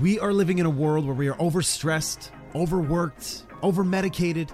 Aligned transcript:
We 0.00 0.18
are 0.18 0.32
living 0.32 0.58
in 0.58 0.64
a 0.64 0.70
world 0.70 1.04
where 1.04 1.14
we 1.14 1.28
are 1.28 1.34
overstressed, 1.34 2.30
overworked, 2.54 3.44
overmedicated, 3.62 4.48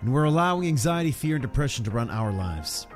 and 0.00 0.12
we're 0.12 0.24
allowing 0.24 0.66
anxiety, 0.66 1.12
fear, 1.12 1.36
and 1.36 1.42
depression 1.42 1.84
to 1.84 1.92
run 1.92 2.10
our 2.10 2.32
lives. 2.32 2.88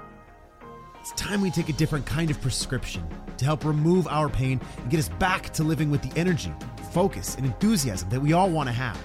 It's 0.98 1.12
time 1.12 1.40
we 1.40 1.52
take 1.52 1.68
a 1.68 1.72
different 1.72 2.04
kind 2.04 2.32
of 2.32 2.40
prescription 2.40 3.06
to 3.36 3.44
help 3.44 3.64
remove 3.64 4.08
our 4.08 4.28
pain 4.28 4.60
and 4.78 4.90
get 4.90 4.98
us 4.98 5.08
back 5.20 5.50
to 5.50 5.62
living 5.62 5.88
with 5.88 6.02
the 6.02 6.18
energy, 6.18 6.52
focus, 6.90 7.36
and 7.36 7.46
enthusiasm 7.46 8.08
that 8.08 8.20
we 8.20 8.32
all 8.32 8.50
want 8.50 8.68
to 8.68 8.72
have. 8.72 9.00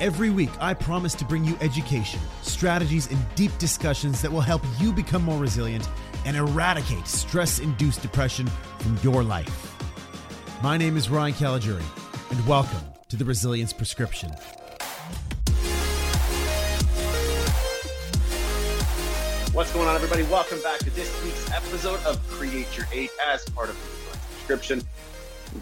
Every 0.00 0.28
week, 0.28 0.50
I 0.60 0.74
promise 0.74 1.14
to 1.14 1.24
bring 1.24 1.46
you 1.46 1.56
education, 1.62 2.20
strategies, 2.42 3.10
and 3.10 3.18
deep 3.36 3.56
discussions 3.56 4.20
that 4.20 4.30
will 4.30 4.42
help 4.42 4.60
you 4.78 4.92
become 4.92 5.22
more 5.22 5.40
resilient 5.40 5.88
and 6.26 6.36
eradicate 6.36 7.06
stress 7.06 7.58
induced 7.58 8.02
depression 8.02 8.48
from 8.80 8.98
your 9.02 9.22
life. 9.22 9.73
My 10.64 10.78
name 10.78 10.96
is 10.96 11.10
Ryan 11.10 11.34
Caligiuri, 11.34 11.84
and 12.30 12.46
welcome 12.46 12.80
to 13.10 13.16
the 13.16 13.24
Resilience 13.26 13.70
Prescription. 13.70 14.30
What's 19.52 19.70
going 19.74 19.86
on, 19.86 19.94
everybody? 19.94 20.22
Welcome 20.22 20.62
back 20.62 20.78
to 20.78 20.88
this 20.88 21.22
week's 21.22 21.50
episode 21.50 22.02
of 22.04 22.26
Create 22.30 22.78
Your 22.78 22.86
Eight 22.94 23.10
as 23.30 23.44
part 23.50 23.68
of 23.68 23.76
the 23.76 23.90
Resilience 23.90 24.26
Prescription. 24.32 24.82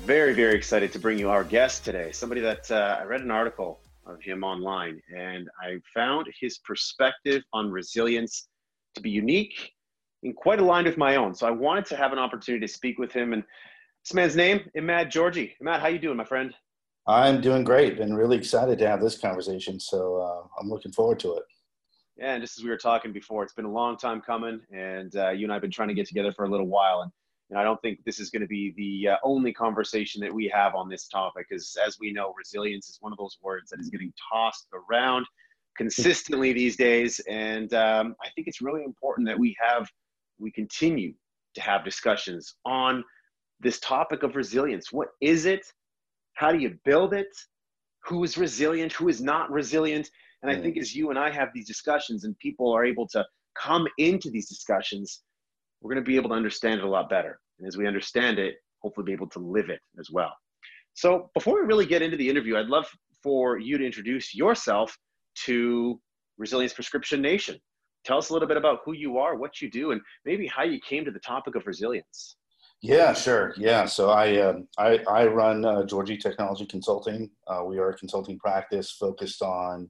Very, 0.06 0.34
very 0.34 0.54
excited 0.54 0.92
to 0.92 1.00
bring 1.00 1.18
you 1.18 1.30
our 1.30 1.42
guest 1.42 1.84
today. 1.84 2.12
Somebody 2.12 2.40
that 2.42 2.70
uh, 2.70 2.98
I 3.00 3.02
read 3.02 3.22
an 3.22 3.32
article 3.32 3.80
of 4.06 4.22
him 4.22 4.44
online, 4.44 5.02
and 5.12 5.48
I 5.60 5.78
found 5.92 6.28
his 6.40 6.58
perspective 6.58 7.42
on 7.52 7.72
resilience 7.72 8.46
to 8.94 9.00
be 9.00 9.10
unique 9.10 9.72
and 10.22 10.36
quite 10.36 10.60
aligned 10.60 10.86
with 10.86 10.96
my 10.96 11.16
own. 11.16 11.34
So 11.34 11.48
I 11.48 11.50
wanted 11.50 11.86
to 11.86 11.96
have 11.96 12.12
an 12.12 12.20
opportunity 12.20 12.64
to 12.64 12.72
speak 12.72 13.00
with 13.00 13.10
him. 13.10 13.32
And 13.32 13.42
this 14.04 14.14
man's 14.14 14.34
name, 14.36 14.60
is 14.74 14.82
Imad 14.82 15.10
Georgi. 15.10 15.54
Imad, 15.62 15.80
how 15.80 15.88
you 15.88 15.98
doing, 15.98 16.16
my 16.16 16.24
friend? 16.24 16.52
I'm 17.06 17.40
doing 17.40 17.62
great. 17.62 17.98
Been 17.98 18.14
really 18.14 18.36
excited 18.36 18.78
to 18.78 18.88
have 18.88 19.00
this 19.00 19.16
conversation. 19.16 19.78
So 19.78 20.16
uh, 20.16 20.60
I'm 20.60 20.68
looking 20.68 20.92
forward 20.92 21.20
to 21.20 21.36
it. 21.36 21.44
Yeah, 22.16 22.34
and 22.34 22.42
just 22.42 22.58
as 22.58 22.64
we 22.64 22.70
were 22.70 22.76
talking 22.76 23.12
before, 23.12 23.42
it's 23.42 23.54
been 23.54 23.64
a 23.64 23.72
long 23.72 23.96
time 23.96 24.20
coming, 24.20 24.60
and 24.72 25.14
uh, 25.16 25.30
you 25.30 25.44
and 25.44 25.52
I 25.52 25.54
have 25.54 25.62
been 25.62 25.70
trying 25.70 25.88
to 25.88 25.94
get 25.94 26.06
together 26.06 26.32
for 26.32 26.44
a 26.44 26.48
little 26.48 26.66
while. 26.66 27.02
And 27.02 27.12
and 27.50 27.58
I 27.58 27.64
don't 27.64 27.80
think 27.82 28.02
this 28.04 28.18
is 28.18 28.30
going 28.30 28.40
to 28.40 28.48
be 28.48 28.72
the 28.76 29.12
uh, 29.12 29.16
only 29.22 29.52
conversation 29.52 30.22
that 30.22 30.32
we 30.32 30.48
have 30.48 30.74
on 30.74 30.88
this 30.88 31.06
topic, 31.06 31.46
because 31.50 31.76
as 31.84 31.98
we 32.00 32.10
know, 32.10 32.32
resilience 32.36 32.88
is 32.88 32.96
one 33.00 33.12
of 33.12 33.18
those 33.18 33.36
words 33.42 33.70
that 33.70 33.80
is 33.80 33.90
getting 33.90 34.12
tossed 34.32 34.68
around 34.72 35.26
consistently 35.76 36.52
these 36.54 36.76
days. 36.76 37.20
And 37.28 37.74
um, 37.74 38.16
I 38.24 38.30
think 38.34 38.48
it's 38.48 38.62
really 38.62 38.84
important 38.84 39.28
that 39.28 39.38
we 39.38 39.54
have, 39.62 39.86
we 40.38 40.50
continue 40.50 41.12
to 41.54 41.60
have 41.60 41.84
discussions 41.84 42.54
on 42.64 43.04
this 43.62 43.80
topic 43.80 44.22
of 44.22 44.36
resilience. 44.36 44.92
What 44.92 45.08
is 45.20 45.46
it? 45.46 45.64
How 46.34 46.52
do 46.52 46.58
you 46.58 46.76
build 46.84 47.14
it? 47.14 47.28
Who 48.04 48.24
is 48.24 48.36
resilient? 48.36 48.92
Who 48.92 49.08
is 49.08 49.20
not 49.20 49.50
resilient? 49.50 50.10
And 50.42 50.50
I 50.50 50.60
think 50.60 50.76
as 50.76 50.94
you 50.94 51.10
and 51.10 51.18
I 51.18 51.30
have 51.30 51.50
these 51.54 51.68
discussions 51.68 52.24
and 52.24 52.36
people 52.38 52.72
are 52.72 52.84
able 52.84 53.06
to 53.08 53.24
come 53.54 53.86
into 53.98 54.28
these 54.28 54.48
discussions, 54.48 55.22
we're 55.80 55.92
going 55.94 56.04
to 56.04 56.08
be 56.08 56.16
able 56.16 56.30
to 56.30 56.34
understand 56.34 56.80
it 56.80 56.84
a 56.84 56.88
lot 56.88 57.08
better. 57.08 57.38
And 57.58 57.68
as 57.68 57.76
we 57.76 57.86
understand 57.86 58.40
it, 58.40 58.56
hopefully 58.80 59.04
be 59.04 59.12
able 59.12 59.28
to 59.28 59.38
live 59.38 59.70
it 59.70 59.80
as 60.00 60.10
well. 60.10 60.32
So 60.94 61.30
before 61.34 61.54
we 61.54 61.66
really 61.66 61.86
get 61.86 62.02
into 62.02 62.16
the 62.16 62.28
interview, 62.28 62.56
I'd 62.56 62.66
love 62.66 62.88
for 63.22 63.58
you 63.58 63.78
to 63.78 63.86
introduce 63.86 64.34
yourself 64.34 64.96
to 65.44 66.00
Resilience 66.38 66.72
Prescription 66.72 67.22
Nation. 67.22 67.56
Tell 68.04 68.18
us 68.18 68.30
a 68.30 68.32
little 68.32 68.48
bit 68.48 68.56
about 68.56 68.80
who 68.84 68.94
you 68.94 69.18
are, 69.18 69.36
what 69.36 69.62
you 69.62 69.70
do, 69.70 69.92
and 69.92 70.00
maybe 70.24 70.48
how 70.48 70.64
you 70.64 70.80
came 70.80 71.04
to 71.04 71.12
the 71.12 71.20
topic 71.20 71.54
of 71.54 71.66
resilience. 71.66 72.36
Yeah, 72.82 73.12
sure. 73.12 73.54
Yeah, 73.56 73.86
so 73.86 74.10
I 74.10 74.38
uh, 74.38 74.54
I, 74.76 74.98
I, 75.08 75.26
run 75.26 75.64
uh, 75.64 75.84
Georgi 75.84 76.16
Technology 76.16 76.66
Consulting. 76.66 77.30
Uh, 77.46 77.62
we 77.64 77.78
are 77.78 77.90
a 77.90 77.96
consulting 77.96 78.40
practice 78.40 78.90
focused 78.90 79.40
on 79.40 79.88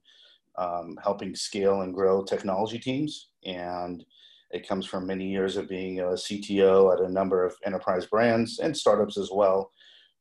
um, 0.58 0.98
helping 1.02 1.34
scale 1.34 1.80
and 1.80 1.94
grow 1.94 2.22
technology 2.22 2.78
teams, 2.78 3.30
and 3.46 4.04
it 4.50 4.68
comes 4.68 4.84
from 4.84 5.06
many 5.06 5.26
years 5.26 5.56
of 5.56 5.70
being 5.70 6.00
a 6.00 6.08
CTO 6.08 6.92
at 6.92 7.00
a 7.00 7.10
number 7.10 7.46
of 7.46 7.56
enterprise 7.64 8.04
brands 8.04 8.58
and 8.58 8.76
startups 8.76 9.16
as 9.16 9.30
well, 9.32 9.70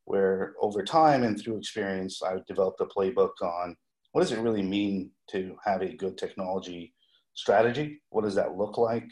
where 0.05 0.53
over 0.61 0.81
time 0.81 1.23
and 1.23 1.37
through 1.37 1.57
experience, 1.57 2.23
I've 2.23 2.45
developed 2.45 2.79
a 2.79 2.85
playbook 2.85 3.41
on 3.41 3.75
what 4.13 4.21
does 4.21 4.31
it 4.31 4.39
really 4.39 4.63
mean 4.63 5.11
to 5.31 5.57
have 5.65 5.81
a 5.81 5.93
good 5.97 6.17
technology 6.17 6.93
strategy? 7.33 7.99
What 8.11 8.23
does 8.23 8.35
that 8.35 8.55
look 8.55 8.77
like? 8.77 9.09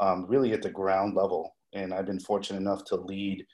Um, 0.00 0.24
really 0.26 0.54
at 0.54 0.62
the 0.62 0.70
ground 0.70 1.14
level. 1.14 1.54
And 1.72 1.92
I've 1.92 2.06
been 2.06 2.20
fortunate 2.20 2.60
enough 2.60 2.84
to 2.86 2.96
lead 2.96 3.44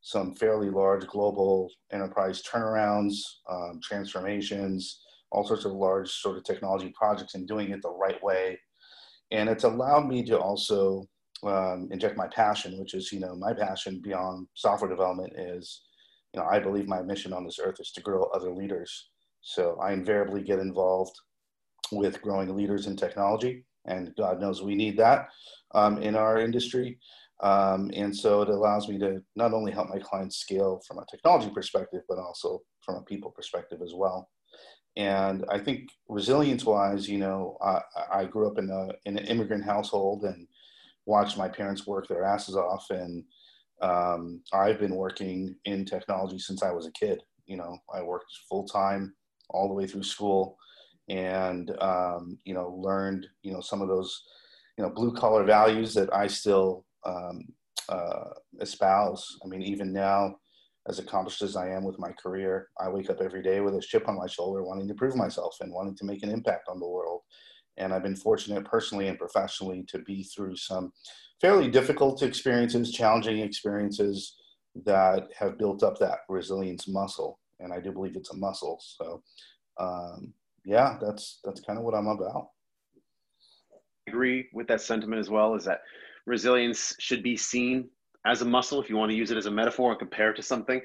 some 0.00 0.34
fairly 0.34 0.70
large 0.70 1.06
global 1.06 1.70
enterprise 1.92 2.42
turnarounds, 2.42 3.14
um, 3.50 3.80
transformations, 3.82 5.00
all 5.32 5.46
sorts 5.46 5.64
of 5.64 5.72
large 5.72 6.10
sort 6.10 6.36
of 6.36 6.44
technology 6.44 6.92
projects 6.96 7.34
and 7.34 7.48
doing 7.48 7.70
it 7.70 7.82
the 7.82 7.90
right 7.90 8.22
way 8.22 8.58
and 9.30 9.48
it's 9.48 9.64
allowed 9.64 10.06
me 10.06 10.24
to 10.24 10.38
also 10.38 11.08
um, 11.42 11.88
inject 11.90 12.16
my 12.16 12.28
passion, 12.28 12.78
which 12.78 12.94
is 12.94 13.12
you 13.12 13.20
know 13.20 13.34
my 13.34 13.52
passion 13.52 14.00
beyond 14.02 14.46
software 14.54 14.90
development 14.90 15.32
is 15.36 15.82
you 16.32 16.40
know 16.40 16.46
I 16.46 16.58
believe 16.58 16.86
my 16.86 17.02
mission 17.02 17.32
on 17.32 17.44
this 17.44 17.58
earth 17.62 17.80
is 17.80 17.90
to 17.92 18.00
grow 18.00 18.24
other 18.34 18.50
leaders. 18.50 19.10
So 19.42 19.78
I 19.82 19.92
invariably 19.92 20.42
get 20.42 20.58
involved 20.58 21.14
with 21.92 22.22
growing 22.22 22.54
leaders 22.56 22.86
in 22.86 22.96
technology, 22.96 23.64
and 23.86 24.14
God 24.16 24.40
knows 24.40 24.62
we 24.62 24.74
need 24.74 24.96
that 24.98 25.28
um, 25.74 25.98
in 26.02 26.14
our 26.14 26.38
industry. 26.38 26.98
Um, 27.44 27.90
and 27.94 28.16
so 28.16 28.40
it 28.40 28.48
allows 28.48 28.88
me 28.88 28.98
to 29.00 29.22
not 29.36 29.52
only 29.52 29.70
help 29.70 29.90
my 29.90 29.98
clients 29.98 30.38
scale 30.38 30.80
from 30.88 30.98
a 30.98 31.04
technology 31.10 31.50
perspective, 31.54 32.00
but 32.08 32.18
also 32.18 32.62
from 32.80 32.96
a 32.96 33.02
people 33.02 33.30
perspective 33.30 33.80
as 33.84 33.92
well. 33.94 34.30
And 34.96 35.44
I 35.50 35.58
think 35.58 35.90
resilience 36.08 36.64
wise, 36.64 37.06
you 37.06 37.18
know, 37.18 37.58
I, 37.62 37.80
I 38.10 38.24
grew 38.24 38.48
up 38.48 38.58
in, 38.58 38.70
a, 38.70 38.88
in 39.06 39.18
an 39.18 39.26
immigrant 39.26 39.62
household 39.64 40.24
and 40.24 40.46
watched 41.04 41.36
my 41.36 41.48
parents 41.48 41.86
work 41.86 42.08
their 42.08 42.24
asses 42.24 42.56
off. 42.56 42.86
And 42.88 43.24
um, 43.82 44.40
I've 44.54 44.78
been 44.78 44.94
working 44.94 45.54
in 45.66 45.84
technology 45.84 46.38
since 46.38 46.62
I 46.62 46.70
was 46.70 46.86
a 46.86 46.92
kid. 46.92 47.20
You 47.44 47.58
know, 47.58 47.76
I 47.92 48.00
worked 48.00 48.32
full 48.48 48.66
time 48.66 49.14
all 49.50 49.68
the 49.68 49.74
way 49.74 49.86
through 49.86 50.04
school 50.04 50.56
and, 51.10 51.76
um, 51.82 52.38
you 52.44 52.54
know, 52.54 52.74
learned, 52.78 53.26
you 53.42 53.52
know, 53.52 53.60
some 53.60 53.82
of 53.82 53.88
those, 53.88 54.22
you 54.78 54.84
know, 54.84 54.90
blue 54.90 55.12
collar 55.12 55.44
values 55.44 55.92
that 55.92 56.14
I 56.14 56.26
still 56.26 56.86
um, 57.04 57.44
uh, 57.88 58.30
espouse. 58.60 59.38
I 59.44 59.48
mean, 59.48 59.62
even 59.62 59.92
now, 59.92 60.36
as 60.88 60.98
accomplished 60.98 61.42
as 61.42 61.56
I 61.56 61.70
am 61.70 61.84
with 61.84 61.98
my 61.98 62.12
career, 62.12 62.68
I 62.78 62.88
wake 62.88 63.08
up 63.10 63.20
every 63.20 63.42
day 63.42 63.60
with 63.60 63.74
a 63.74 63.80
chip 63.80 64.08
on 64.08 64.18
my 64.18 64.26
shoulder, 64.26 64.62
wanting 64.62 64.88
to 64.88 64.94
prove 64.94 65.16
myself 65.16 65.56
and 65.60 65.72
wanting 65.72 65.96
to 65.96 66.04
make 66.04 66.22
an 66.22 66.30
impact 66.30 66.68
on 66.68 66.78
the 66.78 66.88
world. 66.88 67.22
And 67.76 67.92
I've 67.92 68.02
been 68.02 68.16
fortunate 68.16 68.64
personally 68.64 69.08
and 69.08 69.18
professionally 69.18 69.84
to 69.88 69.98
be 70.00 70.24
through 70.24 70.56
some 70.56 70.92
fairly 71.40 71.70
difficult 71.70 72.22
experiences, 72.22 72.92
challenging 72.92 73.38
experiences 73.38 74.36
that 74.84 75.28
have 75.38 75.58
built 75.58 75.82
up 75.82 75.98
that 75.98 76.18
resilience 76.28 76.86
muscle. 76.86 77.40
And 77.60 77.72
I 77.72 77.80
do 77.80 77.92
believe 77.92 78.16
it's 78.16 78.32
a 78.32 78.36
muscle. 78.36 78.80
So, 78.80 79.22
um, 79.78 80.34
yeah, 80.64 80.98
that's 81.00 81.40
that's 81.44 81.60
kind 81.60 81.78
of 81.78 81.84
what 81.84 81.94
I'm 81.94 82.06
about. 82.06 82.48
I 84.06 84.10
agree 84.10 84.48
with 84.52 84.66
that 84.68 84.80
sentiment 84.80 85.20
as 85.20 85.30
well. 85.30 85.54
Is 85.54 85.64
that 85.64 85.80
resilience 86.26 86.94
should 86.98 87.22
be 87.22 87.36
seen 87.36 87.88
as 88.26 88.42
a 88.42 88.44
muscle, 88.44 88.80
if 88.80 88.88
you 88.88 88.96
want 88.96 89.10
to 89.10 89.16
use 89.16 89.30
it 89.30 89.36
as 89.36 89.46
a 89.46 89.50
metaphor 89.50 89.90
and 89.90 89.98
compare 89.98 90.30
it 90.30 90.36
to 90.36 90.42
something, 90.42 90.80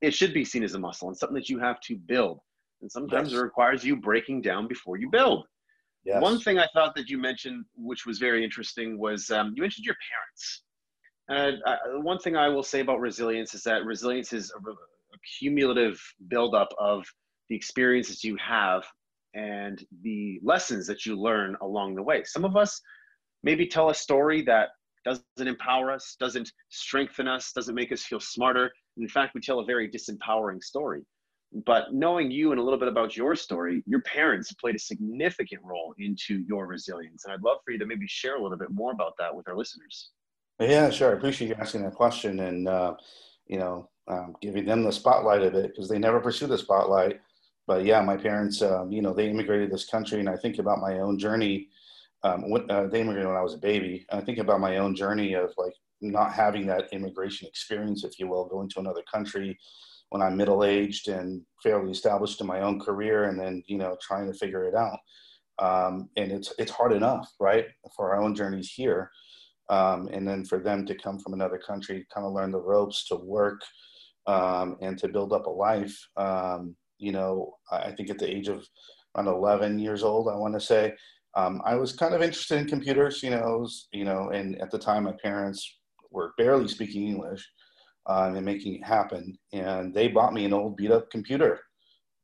it 0.00 0.12
should 0.12 0.34
be 0.34 0.44
seen 0.44 0.64
as 0.64 0.74
a 0.74 0.78
muscle 0.78 1.08
and 1.08 1.16
something 1.16 1.34
that 1.34 1.48
you 1.48 1.58
have 1.58 1.80
to 1.80 1.96
build. 1.96 2.40
And 2.80 2.90
sometimes 2.90 3.30
yes. 3.30 3.38
it 3.38 3.42
requires 3.42 3.84
you 3.84 3.96
breaking 3.96 4.42
down 4.42 4.66
before 4.66 4.96
you 4.96 5.08
build. 5.08 5.46
Yes. 6.04 6.20
One 6.20 6.40
thing 6.40 6.58
I 6.58 6.66
thought 6.74 6.96
that 6.96 7.08
you 7.08 7.18
mentioned, 7.18 7.64
which 7.76 8.04
was 8.04 8.18
very 8.18 8.42
interesting, 8.42 8.98
was 8.98 9.30
um, 9.30 9.52
you 9.54 9.62
mentioned 9.62 9.86
your 9.86 9.94
parents. 10.10 10.62
And 11.28 11.62
uh, 11.64 12.00
one 12.00 12.18
thing 12.18 12.34
I 12.34 12.48
will 12.48 12.64
say 12.64 12.80
about 12.80 12.98
resilience 12.98 13.54
is 13.54 13.62
that 13.62 13.84
resilience 13.84 14.32
is 14.32 14.50
a, 14.50 14.70
a 14.70 15.18
cumulative 15.38 16.02
buildup 16.26 16.70
of 16.80 17.04
the 17.48 17.54
experiences 17.54 18.24
you 18.24 18.36
have 18.36 18.84
and 19.34 19.84
the 20.02 20.40
lessons 20.42 20.88
that 20.88 21.06
you 21.06 21.14
learn 21.14 21.56
along 21.62 21.94
the 21.94 22.02
way. 22.02 22.24
Some 22.24 22.44
of 22.44 22.56
us 22.56 22.80
maybe 23.42 23.66
tell 23.66 23.90
a 23.90 23.94
story 23.94 24.42
that 24.42 24.70
doesn't 25.04 25.24
empower 25.38 25.90
us, 25.90 26.16
doesn't 26.20 26.52
strengthen 26.68 27.26
us, 27.26 27.52
doesn't 27.52 27.74
make 27.74 27.92
us 27.92 28.02
feel 28.02 28.20
smarter. 28.20 28.70
In 28.96 29.08
fact, 29.08 29.34
we 29.34 29.40
tell 29.40 29.60
a 29.60 29.64
very 29.64 29.90
disempowering 29.90 30.62
story. 30.62 31.02
But 31.66 31.92
knowing 31.92 32.30
you 32.30 32.52
and 32.52 32.60
a 32.60 32.62
little 32.62 32.78
bit 32.78 32.88
about 32.88 33.16
your 33.16 33.34
story, 33.34 33.82
your 33.86 34.00
parents 34.02 34.52
played 34.54 34.74
a 34.74 34.78
significant 34.78 35.60
role 35.64 35.94
into 35.98 36.42
your 36.48 36.66
resilience. 36.66 37.24
And 37.24 37.34
I'd 37.34 37.42
love 37.42 37.58
for 37.64 37.72
you 37.72 37.78
to 37.78 37.86
maybe 37.86 38.06
share 38.06 38.36
a 38.36 38.42
little 38.42 38.56
bit 38.56 38.70
more 38.70 38.92
about 38.92 39.12
that 39.18 39.34
with 39.34 39.48
our 39.48 39.56
listeners. 39.56 40.10
Yeah, 40.60 40.88
sure. 40.88 41.10
I 41.10 41.16
appreciate 41.16 41.48
you 41.48 41.54
asking 41.58 41.82
that 41.82 41.94
question 41.94 42.40
and, 42.40 42.68
uh, 42.68 42.94
you 43.46 43.58
know, 43.58 43.90
um, 44.08 44.34
giving 44.40 44.64
them 44.64 44.82
the 44.82 44.92
spotlight 44.92 45.42
of 45.42 45.54
it 45.54 45.72
because 45.72 45.88
they 45.88 45.98
never 45.98 46.20
pursue 46.20 46.46
the 46.46 46.56
spotlight. 46.56 47.20
But 47.66 47.84
yeah, 47.84 48.00
my 48.00 48.16
parents, 48.16 48.62
um, 48.62 48.90
you 48.90 49.02
know, 49.02 49.12
they 49.12 49.28
immigrated 49.28 49.70
this 49.70 49.84
country, 49.84 50.20
and 50.20 50.28
I 50.28 50.36
think 50.36 50.58
about 50.58 50.80
my 50.80 50.98
own 50.98 51.18
journey 51.18 51.68
um, 52.24 52.50
when, 52.50 52.70
uh, 52.70 52.86
they 52.86 53.00
immigrated 53.00 53.28
when 53.28 53.36
I 53.36 53.42
was 53.42 53.54
a 53.54 53.58
baby. 53.58 54.06
And 54.10 54.20
I 54.20 54.24
think 54.24 54.38
about 54.38 54.60
my 54.60 54.78
own 54.78 54.94
journey 54.94 55.34
of 55.34 55.52
like 55.56 55.74
not 56.00 56.32
having 56.32 56.66
that 56.66 56.88
immigration 56.92 57.48
experience, 57.48 58.04
if 58.04 58.18
you 58.18 58.28
will, 58.28 58.46
going 58.46 58.68
to 58.70 58.80
another 58.80 59.02
country 59.12 59.58
when 60.12 60.20
I'm 60.20 60.36
middle 60.36 60.62
aged 60.62 61.08
and 61.08 61.40
fairly 61.62 61.90
established 61.90 62.40
in 62.42 62.46
my 62.46 62.60
own 62.60 62.78
career, 62.78 63.24
and 63.24 63.40
then 63.40 63.62
you 63.66 63.78
know 63.78 63.96
trying 64.00 64.30
to 64.30 64.38
figure 64.38 64.64
it 64.64 64.74
out. 64.74 64.98
Um, 65.58 66.10
and 66.16 66.30
it's 66.30 66.52
it's 66.58 66.70
hard 66.70 66.92
enough, 66.92 67.32
right, 67.40 67.66
for 67.96 68.12
our 68.12 68.22
own 68.22 68.34
journeys 68.34 68.70
here, 68.70 69.10
um, 69.70 70.08
and 70.12 70.28
then 70.28 70.44
for 70.44 70.58
them 70.58 70.84
to 70.86 70.94
come 70.94 71.18
from 71.18 71.32
another 71.32 71.56
country, 71.56 72.06
kind 72.12 72.26
of 72.26 72.34
learn 72.34 72.52
the 72.52 72.60
ropes 72.60 73.08
to 73.08 73.16
work 73.16 73.62
um, 74.26 74.76
and 74.82 74.98
to 74.98 75.08
build 75.08 75.32
up 75.32 75.46
a 75.46 75.50
life. 75.50 75.96
Um, 76.18 76.76
you 76.98 77.12
know, 77.12 77.54
I 77.70 77.92
think 77.92 78.10
at 78.10 78.18
the 78.18 78.30
age 78.30 78.48
of 78.48 78.66
around 79.16 79.28
11 79.28 79.78
years 79.78 80.02
old, 80.02 80.28
I 80.28 80.36
want 80.36 80.54
to 80.54 80.60
say, 80.60 80.92
um, 81.34 81.62
I 81.64 81.74
was 81.76 81.92
kind 81.92 82.14
of 82.14 82.22
interested 82.22 82.58
in 82.58 82.66
computers. 82.66 83.22
You 83.22 83.30
know, 83.30 83.58
was, 83.60 83.88
you 83.92 84.04
know, 84.04 84.30
and 84.30 84.60
at 84.60 84.70
the 84.70 84.78
time, 84.78 85.04
my 85.04 85.14
parents 85.22 85.78
were 86.10 86.34
barely 86.36 86.68
speaking 86.68 87.08
English 87.08 87.46
um, 88.06 88.36
and 88.36 88.44
making 88.44 88.76
it 88.76 88.84
happen, 88.84 89.38
and 89.52 89.94
they 89.94 90.08
bought 90.08 90.34
me 90.34 90.44
an 90.44 90.52
old 90.52 90.76
beat 90.76 90.90
up 90.90 91.10
computer, 91.10 91.60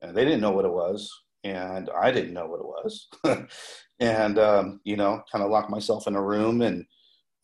and 0.02 0.16
they 0.16 0.25
didn't 0.25 0.40
know 0.40 0.52
what 0.52 0.64
it 0.64 0.72
was 0.72 1.10
and 1.44 1.90
I 1.90 2.10
didn't 2.10 2.34
know 2.34 2.46
what 2.46 2.60
it 2.60 2.66
was. 2.66 3.08
and, 4.00 4.38
um, 4.38 4.81
you 4.84 4.96
know, 4.96 5.22
kind 5.31 5.44
of 5.44 5.50
locked 5.50 5.70
myself 5.70 6.06
in 6.06 6.16
a 6.16 6.22
room 6.22 6.62
and 6.62 6.84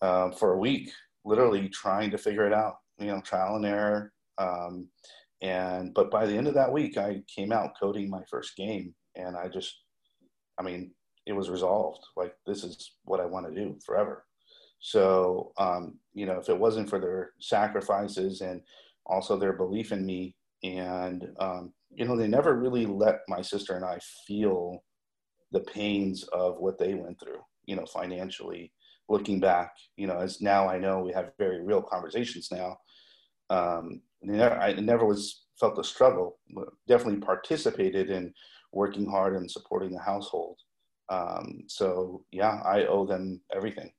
uh, 0.03 0.31
for 0.31 0.53
a 0.53 0.59
week, 0.59 0.91
literally 1.25 1.69
trying 1.69 2.11
to 2.11 2.19
figure 2.19 2.47
it 2.47 2.53
out, 2.53 2.77
you 2.99 3.07
know, 3.07 3.21
trial 3.21 3.57
and 3.57 3.67
error. 3.67 4.13
Um, 4.39 4.89
and, 5.43 5.95
but 5.95 6.11
by 6.11 6.27
the 6.27 6.37
end 6.37 6.49
of 6.49 6.55
that 6.55 6.73
week, 6.73 6.97
I 6.97 7.23
came 7.35 7.53
out 7.53 7.75
coding 7.81 8.11
my 8.11 8.23
first 8.31 8.57
game 8.57 8.95
and 9.15 9.37
I 9.37 9.49
just, 9.49 9.73
I 10.59 10.63
mean, 10.63 10.93
it 11.27 11.33
was 11.33 11.51
resolved. 11.51 12.05
Like, 12.17 12.35
this 12.47 12.65
is 12.65 12.93
what 13.05 13.21
I 13.21 13.27
want 13.27 13.47
to 13.47 13.55
do 13.55 13.79
forever. 13.85 14.25
So, 14.81 15.53
um, 15.57 15.99
you 16.13 16.27
know, 16.27 16.39
if 16.39 16.49
it 16.49 16.59
wasn't 16.59 16.91
for 16.91 17.01
their 17.01 17.33
sacrifices 17.41 18.43
and 18.43 18.61
also 19.07 19.39
their 19.39 19.55
belief 19.55 19.93
in 19.93 20.05
me 20.05 20.37
and 20.63 21.29
um, 21.39 21.73
you 21.95 22.05
know, 22.05 22.17
they 22.17 22.29
never 22.29 22.55
really 22.55 22.87
let 22.87 23.21
my 23.29 23.41
sister 23.41 23.77
and 23.77 23.85
I 23.85 23.99
feel 24.27 24.83
the 25.53 25.61
pains 25.61 26.25
of 26.33 26.59
what 26.59 26.79
they 26.79 26.95
went 26.95 27.21
through, 27.21 27.41
you 27.67 27.77
know, 27.77 27.87
financially. 27.87 28.73
Looking 29.09 29.39
back, 29.39 29.73
you 29.97 30.07
know, 30.07 30.19
as 30.19 30.41
now 30.41 30.67
I 30.69 30.79
know 30.79 31.01
we 31.01 31.13
have 31.13 31.33
very 31.39 31.63
real 31.63 31.83
conversations 31.83 32.49
now. 32.51 32.79
Um, 33.51 34.01
I 34.27 34.73
never 34.81 35.05
was 35.05 35.45
felt 35.61 35.77
the 35.77 35.85
struggle, 35.85 36.39
definitely 36.89 37.21
participated 37.21 38.09
in 38.09 38.33
working 38.73 39.07
hard 39.07 39.37
and 39.37 39.51
supporting 39.51 39.93
the 39.93 40.01
household. 40.01 40.59
Um, 41.09 41.65
so 41.67 42.25
yeah, 42.33 42.61
I 42.65 42.87
owe 42.87 43.07
them 43.07 43.41
everything 43.55 43.93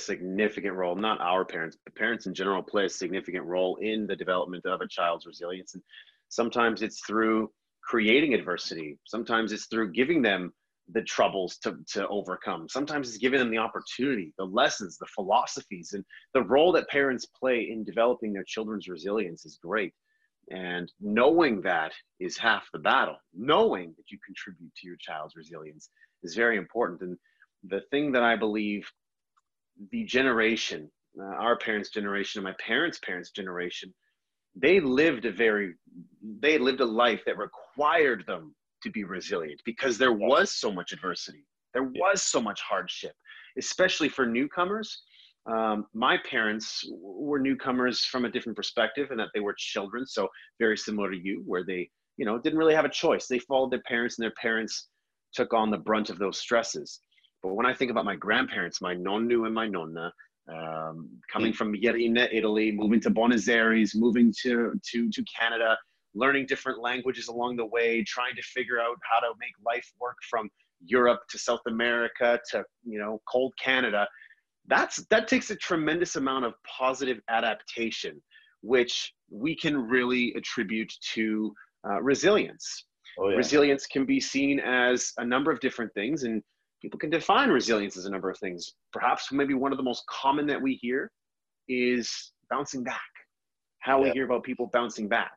significant 0.00 0.74
role, 0.74 0.94
not 0.94 1.20
our 1.20 1.44
parents, 1.44 1.76
but 1.84 1.94
parents 1.94 2.26
in 2.26 2.34
general 2.34 2.62
play 2.62 2.86
a 2.86 2.88
significant 2.88 3.44
role 3.44 3.76
in 3.76 4.06
the 4.06 4.16
development 4.16 4.64
of 4.66 4.80
a 4.80 4.88
child's 4.88 5.26
resilience. 5.26 5.74
And 5.74 5.82
sometimes 6.28 6.82
it's 6.82 7.04
through 7.06 7.50
creating 7.82 8.34
adversity, 8.34 8.98
sometimes 9.04 9.52
it's 9.52 9.66
through 9.66 9.92
giving 9.92 10.22
them 10.22 10.52
the 10.90 11.02
troubles 11.02 11.58
to, 11.58 11.76
to 11.92 12.08
overcome. 12.08 12.66
Sometimes 12.68 13.08
it's 13.08 13.18
giving 13.18 13.38
them 13.38 13.50
the 13.50 13.58
opportunity, 13.58 14.32
the 14.38 14.44
lessons, 14.44 14.96
the 14.96 15.06
philosophies, 15.06 15.92
and 15.92 16.04
the 16.32 16.42
role 16.42 16.72
that 16.72 16.88
parents 16.88 17.26
play 17.26 17.68
in 17.70 17.84
developing 17.84 18.32
their 18.32 18.44
children's 18.44 18.88
resilience 18.88 19.44
is 19.44 19.58
great. 19.62 19.92
And 20.50 20.90
knowing 21.00 21.60
that 21.62 21.92
is 22.20 22.38
half 22.38 22.68
the 22.72 22.78
battle. 22.78 23.16
Knowing 23.34 23.94
that 23.96 24.10
you 24.10 24.18
contribute 24.24 24.74
to 24.76 24.86
your 24.86 24.96
child's 24.98 25.36
resilience 25.36 25.90
is 26.22 26.34
very 26.34 26.56
important. 26.56 27.02
And 27.02 27.18
the 27.64 27.82
thing 27.90 28.12
that 28.12 28.22
I 28.22 28.36
believe 28.36 28.90
the 29.90 30.04
generation, 30.04 30.90
uh, 31.20 31.24
our 31.24 31.56
parents' 31.56 31.90
generation 31.90 32.38
and 32.38 32.44
my 32.44 32.56
parents' 32.64 32.98
parents' 32.98 33.30
generation, 33.30 33.92
they 34.56 34.80
lived 34.80 35.24
a 35.24 35.32
very, 35.32 35.74
they 36.40 36.58
lived 36.58 36.80
a 36.80 36.84
life 36.84 37.20
that 37.26 37.38
required 37.38 38.24
them 38.26 38.54
to 38.82 38.90
be 38.90 39.04
resilient 39.04 39.60
because 39.64 39.98
there 39.98 40.12
was 40.12 40.50
so 40.50 40.72
much 40.72 40.92
adversity. 40.92 41.44
There 41.74 41.90
was 41.94 42.22
so 42.22 42.40
much 42.40 42.60
hardship, 42.60 43.12
especially 43.56 44.08
for 44.08 44.26
newcomers. 44.26 45.02
Um, 45.50 45.86
my 45.94 46.18
parents 46.30 46.84
were 47.00 47.38
newcomers 47.38 48.04
from 48.04 48.24
a 48.24 48.30
different 48.30 48.56
perspective 48.56 49.10
and 49.10 49.18
that 49.18 49.28
they 49.34 49.40
were 49.40 49.54
children. 49.56 50.06
So 50.06 50.28
very 50.58 50.76
similar 50.76 51.10
to 51.10 51.16
you, 51.16 51.42
where 51.46 51.64
they, 51.64 51.90
you 52.16 52.26
know, 52.26 52.38
didn't 52.38 52.58
really 52.58 52.74
have 52.74 52.84
a 52.84 52.90
choice. 52.90 53.26
They 53.26 53.38
followed 53.38 53.70
their 53.70 53.82
parents 53.82 54.18
and 54.18 54.24
their 54.24 54.34
parents 54.40 54.88
took 55.32 55.54
on 55.54 55.70
the 55.70 55.78
brunt 55.78 56.10
of 56.10 56.18
those 56.18 56.38
stresses. 56.38 57.00
But 57.42 57.54
when 57.54 57.66
I 57.66 57.72
think 57.72 57.90
about 57.90 58.04
my 58.04 58.16
grandparents, 58.16 58.80
my 58.80 58.94
nonnu 58.94 59.46
and 59.46 59.54
my 59.54 59.66
nonna, 59.66 60.12
um, 60.52 61.08
coming 61.32 61.52
from 61.52 61.74
Yerina, 61.74 62.28
Italy, 62.32 62.72
moving 62.72 63.00
to 63.00 63.10
Buenos 63.10 63.48
Aires, 63.48 63.94
moving 63.94 64.32
to, 64.42 64.72
to, 64.90 65.10
to 65.10 65.24
Canada, 65.38 65.76
learning 66.14 66.46
different 66.46 66.80
languages 66.80 67.28
along 67.28 67.56
the 67.56 67.66
way, 67.66 68.02
trying 68.04 68.34
to 68.34 68.42
figure 68.42 68.80
out 68.80 68.96
how 69.02 69.20
to 69.20 69.32
make 69.38 69.52
life 69.64 69.92
work 70.00 70.16
from 70.28 70.48
Europe 70.84 71.20
to 71.30 71.38
South 71.38 71.60
America 71.66 72.40
to, 72.50 72.64
you 72.84 72.98
know, 72.98 73.20
cold 73.30 73.52
Canada. 73.62 74.06
That's, 74.68 75.04
that 75.10 75.28
takes 75.28 75.50
a 75.50 75.56
tremendous 75.56 76.16
amount 76.16 76.44
of 76.44 76.54
positive 76.64 77.18
adaptation, 77.28 78.22
which 78.60 79.12
we 79.30 79.56
can 79.56 79.76
really 79.76 80.32
attribute 80.36 80.92
to 81.14 81.52
uh, 81.88 82.00
resilience. 82.02 82.84
Oh, 83.18 83.30
yeah. 83.30 83.36
Resilience 83.36 83.86
can 83.86 84.04
be 84.04 84.20
seen 84.20 84.60
as 84.60 85.12
a 85.18 85.24
number 85.24 85.50
of 85.50 85.58
different 85.60 85.92
things. 85.94 86.22
And 86.22 86.42
people 86.80 86.98
can 86.98 87.10
define 87.10 87.50
resilience 87.50 87.96
as 87.96 88.04
a 88.04 88.10
number 88.10 88.30
of 88.30 88.38
things. 88.38 88.74
Perhaps 88.92 89.32
maybe 89.32 89.54
one 89.54 89.72
of 89.72 89.78
the 89.78 89.84
most 89.84 90.04
common 90.08 90.46
that 90.46 90.60
we 90.60 90.74
hear 90.74 91.10
is 91.68 92.32
bouncing 92.50 92.84
back, 92.84 93.00
how 93.80 93.98
yeah. 93.98 94.04
we 94.04 94.10
hear 94.10 94.24
about 94.24 94.44
people 94.44 94.70
bouncing 94.72 95.08
back. 95.08 95.32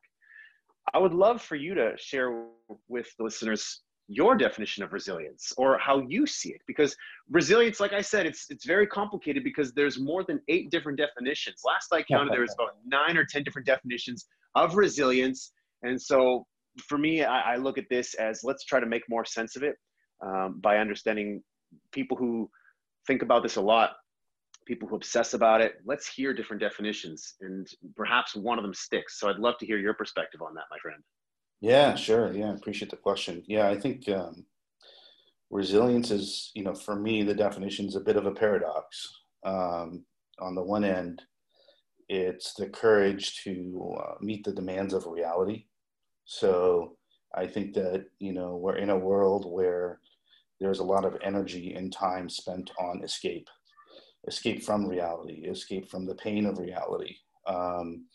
I 0.93 0.97
would 0.97 1.13
love 1.13 1.41
for 1.41 1.55
you 1.55 1.73
to 1.75 1.93
share 1.97 2.45
with 2.87 3.07
the 3.17 3.23
listeners 3.23 3.81
your 4.11 4.35
definition 4.35 4.83
of 4.83 4.91
resilience 4.93 5.53
or 5.57 5.77
how 5.77 6.01
you 6.07 6.25
see 6.27 6.49
it 6.49 6.61
because 6.67 6.95
resilience 7.29 7.79
like 7.79 7.93
i 7.93 8.01
said 8.01 8.25
it's 8.25 8.47
it's 8.49 8.65
very 8.65 8.85
complicated 8.85 9.43
because 9.43 9.71
there's 9.73 9.99
more 9.99 10.23
than 10.23 10.39
eight 10.47 10.69
different 10.69 10.97
definitions 10.97 11.61
last 11.65 11.93
i 11.93 12.01
counted 12.03 12.33
there 12.33 12.41
was 12.41 12.53
about 12.53 12.75
nine 12.85 13.15
or 13.15 13.25
ten 13.25 13.43
different 13.43 13.65
definitions 13.65 14.27
of 14.55 14.75
resilience 14.75 15.53
and 15.83 16.01
so 16.01 16.45
for 16.87 16.97
me 16.97 17.23
I, 17.23 17.53
I 17.53 17.55
look 17.55 17.77
at 17.77 17.85
this 17.89 18.13
as 18.15 18.41
let's 18.43 18.65
try 18.65 18.79
to 18.79 18.85
make 18.85 19.03
more 19.09 19.23
sense 19.23 19.55
of 19.55 19.63
it 19.63 19.75
um, 20.21 20.59
by 20.61 20.77
understanding 20.77 21.41
people 21.91 22.17
who 22.17 22.49
think 23.07 23.21
about 23.21 23.43
this 23.43 23.55
a 23.55 23.62
lot, 23.62 23.91
people 24.65 24.88
who 24.88 24.95
obsess 24.95 25.33
about 25.33 25.62
it. 25.62 25.75
Let's 25.86 26.07
hear 26.07 26.33
different 26.33 26.62
definitions, 26.62 27.36
and 27.41 27.67
perhaps 27.95 28.36
one 28.36 28.57
of 28.57 28.63
them 28.63 28.74
sticks. 28.74 29.19
So 29.19 29.29
I'd 29.29 29.39
love 29.39 29.55
to 29.59 29.65
hear 29.65 29.77
your 29.77 29.93
perspective 29.93 30.41
on 30.41 30.53
that, 30.55 30.65
my 30.69 30.77
friend. 30.79 31.01
Yeah, 31.62 31.96
sure. 31.96 32.34
Yeah, 32.34 32.51
I 32.51 32.56
appreciate 32.56 32.91
the 32.91 32.98
question. 32.98 33.44
Yeah, 33.48 33.70
I 33.70 33.80
think 33.80 34.10
um, 34.10 34.46
resilience 35.50 36.12
is, 36.12 36.51
you 36.56 36.63
know, 36.63 36.74
for 36.74 36.96
me, 36.96 37.24
the 37.24 37.36
definition 37.36 37.86
is 37.88 37.96
a 37.96 38.01
bit 38.01 38.18
of 38.18 38.25
a 38.25 38.32
paradox. 38.32 39.08
Um, 39.46 40.06
on 40.39 40.56
the 40.56 40.63
one 40.63 40.84
end, 40.84 41.22
it's 42.10 42.53
the 42.56 42.68
courage 42.68 43.44
to 43.44 43.96
uh, 44.00 44.13
meet 44.22 44.44
the 44.44 44.51
demands 44.53 44.94
of 44.94 45.06
reality. 45.06 45.65
So 46.25 46.98
I 47.36 47.48
think 47.48 47.74
that, 47.75 48.06
you 48.20 48.34
know, 48.34 48.56
we're 48.56 48.77
in 48.77 48.89
a 48.89 48.98
world 48.98 49.46
where 49.51 50.00
there's 50.60 50.80
a 50.80 50.84
lot 50.84 51.06
of 51.06 51.18
energy 51.24 51.74
and 51.74 51.91
time 51.94 52.30
spent 52.30 52.72
on 52.80 53.03
escape 53.03 53.48
escape 54.27 54.63
from 54.63 54.86
reality 54.88 55.46
escape 55.48 55.89
from 55.89 56.06
the 56.06 56.13
pain 56.13 56.46
of 56.46 56.60
reality 56.60 57.15
um, 57.48 58.06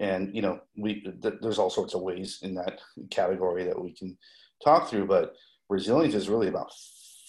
and 0.00 0.34
you 0.34 0.42
know 0.42 0.60
we 0.76 1.02
th- 1.22 1.34
there's 1.40 1.58
all 1.58 1.70
sorts 1.70 1.94
of 1.94 2.02
ways 2.02 2.38
in 2.42 2.54
that 2.54 2.80
category 3.10 3.64
that 3.64 3.80
we 3.80 3.92
can 3.92 4.16
talk 4.64 4.88
through 4.88 5.06
but 5.06 5.34
resilience 5.68 6.14
is 6.14 6.28
really 6.28 6.48
about 6.48 6.72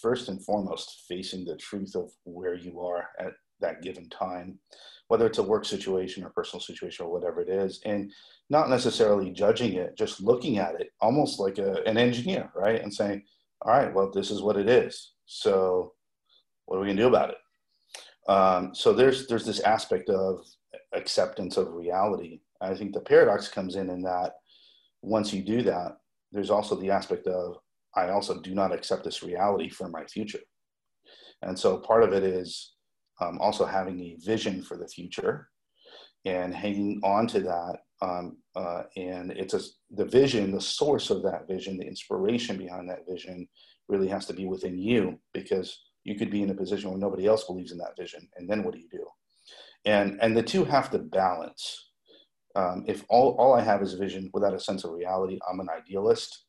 first 0.02 0.30
and 0.30 0.44
foremost 0.44 1.04
facing 1.08 1.46
the 1.46 1.58
truth 1.58 1.96
of 1.96 2.12
where 2.24 2.56
you 2.56 2.80
are 2.82 3.10
at 3.20 3.34
that 3.60 3.82
given 3.82 4.10
time 4.10 4.58
whether 5.10 5.26
it's 5.26 5.38
a 5.38 5.44
work 5.44 5.66
situation 5.66 6.24
or 6.24 6.30
personal 6.30 6.62
situation 6.62 7.06
or 7.06 7.12
whatever 7.12 7.42
it 7.42 7.50
is 7.50 7.82
and 7.86 8.12
not 8.50 8.70
necessarily 8.70 9.32
judging 9.32 9.74
it 9.74 9.98
just 9.98 10.22
looking 10.22 10.58
at 10.58 10.80
it 10.80 10.92
almost 11.02 11.40
like 11.40 11.58
a, 11.58 11.84
an 11.86 11.98
engineer 11.98 12.50
right 12.56 12.82
and 12.82 12.94
saying 12.94 13.24
all 13.64 13.72
right, 13.72 13.94
well, 13.94 14.12
this 14.12 14.30
is 14.30 14.42
what 14.42 14.58
it 14.58 14.68
is. 14.68 15.14
So 15.26 15.94
what 16.66 16.78
are 16.78 16.82
we 16.82 16.88
gonna 16.88 17.02
do 17.02 17.08
about 17.08 17.32
it? 17.32 18.30
Um, 18.30 18.76
so 18.76 18.94
there's 18.94 19.28
there's 19.28 19.46
this 19.46 19.62
aspect 19.62 20.10
of 20.10 20.46
acceptance 20.94 21.58
of 21.58 21.74
reality. 21.74 22.42
I 22.64 22.74
think 22.74 22.94
the 22.94 23.02
paradox 23.02 23.48
comes 23.48 23.76
in 23.76 23.90
in 23.90 24.02
that 24.04 24.34
once 25.02 25.34
you 25.34 25.44
do 25.44 25.62
that, 25.64 25.98
there's 26.32 26.50
also 26.50 26.76
the 26.76 26.90
aspect 26.90 27.28
of 27.28 27.58
I 27.96 28.10
also 28.10 28.40
do 28.40 28.56
not 28.56 28.74
accept 28.74 29.04
this 29.04 29.22
reality 29.22 29.70
for 29.70 29.88
my 29.90 30.06
future. 30.06 30.40
And 31.42 31.58
so 31.58 31.78
part 31.78 32.04
of 32.04 32.14
it 32.14 32.24
is 32.24 32.74
um, 33.22 33.38
also 33.40 33.66
having 33.66 34.00
a 34.00 34.18
vision 34.26 34.64
for 34.64 34.78
the 34.78 34.88
future 34.88 35.50
and 36.26 36.56
hanging 36.56 37.02
on 37.04 37.28
to 37.28 37.42
that. 37.42 37.80
Um, 38.02 38.38
uh, 38.56 38.84
and 38.98 39.32
it's 39.32 39.54
a, 39.54 39.62
the 39.92 40.06
vision, 40.06 40.52
the 40.52 40.62
source 40.62 41.10
of 41.10 41.22
that 41.24 41.48
vision, 41.48 41.78
the 41.78 41.86
inspiration 41.86 42.58
behind 42.58 42.90
that 42.90 43.08
vision 43.08 43.48
really 43.88 44.08
has 44.08 44.26
to 44.28 44.34
be 44.34 44.46
within 44.46 44.78
you 44.78 45.20
because 45.34 45.80
you 46.04 46.16
could 46.16 46.32
be 46.32 46.42
in 46.42 46.50
a 46.50 46.56
position 46.56 46.90
where 46.90 47.00
nobody 47.00 47.28
else 47.28 47.44
believes 47.46 47.72
in 47.72 47.78
that 47.78 47.98
vision. 47.98 48.28
And 48.36 48.50
then 48.50 48.64
what 48.64 48.74
do 48.74 48.80
you 48.80 48.90
do? 48.92 49.06
And, 49.86 50.18
and 50.22 50.36
the 50.36 50.44
two 50.44 50.64
have 50.66 50.90
to 50.92 51.00
balance. 51.00 51.92
Um, 52.56 52.84
if 52.88 53.04
all, 53.10 53.36
all 53.40 53.54
I 53.54 53.62
have 53.62 53.82
is 53.82 53.94
vision 53.94 54.30
without 54.34 54.54
a 54.54 54.60
sense 54.60 54.84
of 54.84 54.92
reality, 54.92 55.40
I'm 55.50 55.60
an 55.60 55.70
idealist 55.70 56.46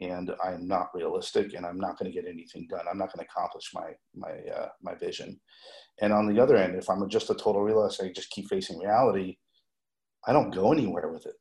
and 0.00 0.32
I'm 0.42 0.66
not 0.66 0.88
realistic 0.94 1.54
and 1.54 1.64
I'm 1.64 1.78
not 1.78 1.98
going 1.98 2.10
to 2.10 2.14
get 2.14 2.28
anything 2.28 2.66
done. 2.68 2.86
I'm 2.90 2.98
not 2.98 3.12
going 3.12 3.24
to 3.24 3.30
accomplish 3.30 3.70
my, 3.72 3.92
my, 4.14 4.32
uh, 4.52 4.68
my 4.82 4.94
vision. 4.94 5.40
And 6.00 6.12
on 6.12 6.26
the 6.26 6.42
other 6.42 6.56
end, 6.56 6.74
if 6.74 6.90
I'm 6.90 7.08
just 7.08 7.30
a 7.30 7.34
total 7.34 7.62
realist, 7.62 8.02
I 8.02 8.10
just 8.10 8.30
keep 8.30 8.48
facing 8.48 8.80
reality, 8.80 9.36
I 10.26 10.32
don't 10.32 10.54
go 10.54 10.72
anywhere 10.72 11.12
with 11.12 11.26
it. 11.26 11.34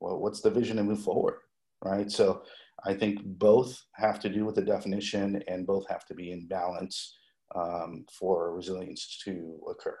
Well, 0.00 0.18
what's 0.18 0.40
the 0.40 0.50
vision 0.50 0.76
to 0.78 0.84
move 0.84 1.02
forward? 1.02 1.36
Right. 1.84 2.10
So 2.10 2.42
I 2.84 2.94
think 2.94 3.20
both 3.24 3.80
have 3.94 4.18
to 4.20 4.28
do 4.28 4.44
with 4.44 4.56
the 4.56 4.62
definition 4.62 5.42
and 5.46 5.66
both 5.66 5.86
have 5.88 6.04
to 6.06 6.14
be 6.14 6.32
in 6.32 6.48
balance 6.48 7.16
um, 7.54 8.04
for 8.18 8.54
resilience 8.54 9.20
to 9.24 9.60
occur. 9.70 9.98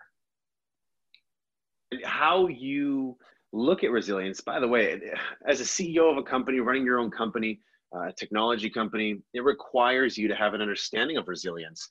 How 2.04 2.48
you 2.48 3.16
look 3.52 3.84
at 3.84 3.90
resilience, 3.90 4.40
by 4.40 4.60
the 4.60 4.68
way, 4.68 5.00
as 5.48 5.60
a 5.60 5.64
CEO 5.64 6.10
of 6.10 6.18
a 6.18 6.22
company, 6.22 6.60
running 6.60 6.84
your 6.84 6.98
own 6.98 7.10
company, 7.10 7.60
uh, 7.96 8.10
technology 8.18 8.68
company, 8.68 9.20
it 9.34 9.44
requires 9.44 10.18
you 10.18 10.28
to 10.28 10.34
have 10.34 10.54
an 10.54 10.60
understanding 10.60 11.16
of 11.16 11.28
resilience 11.28 11.88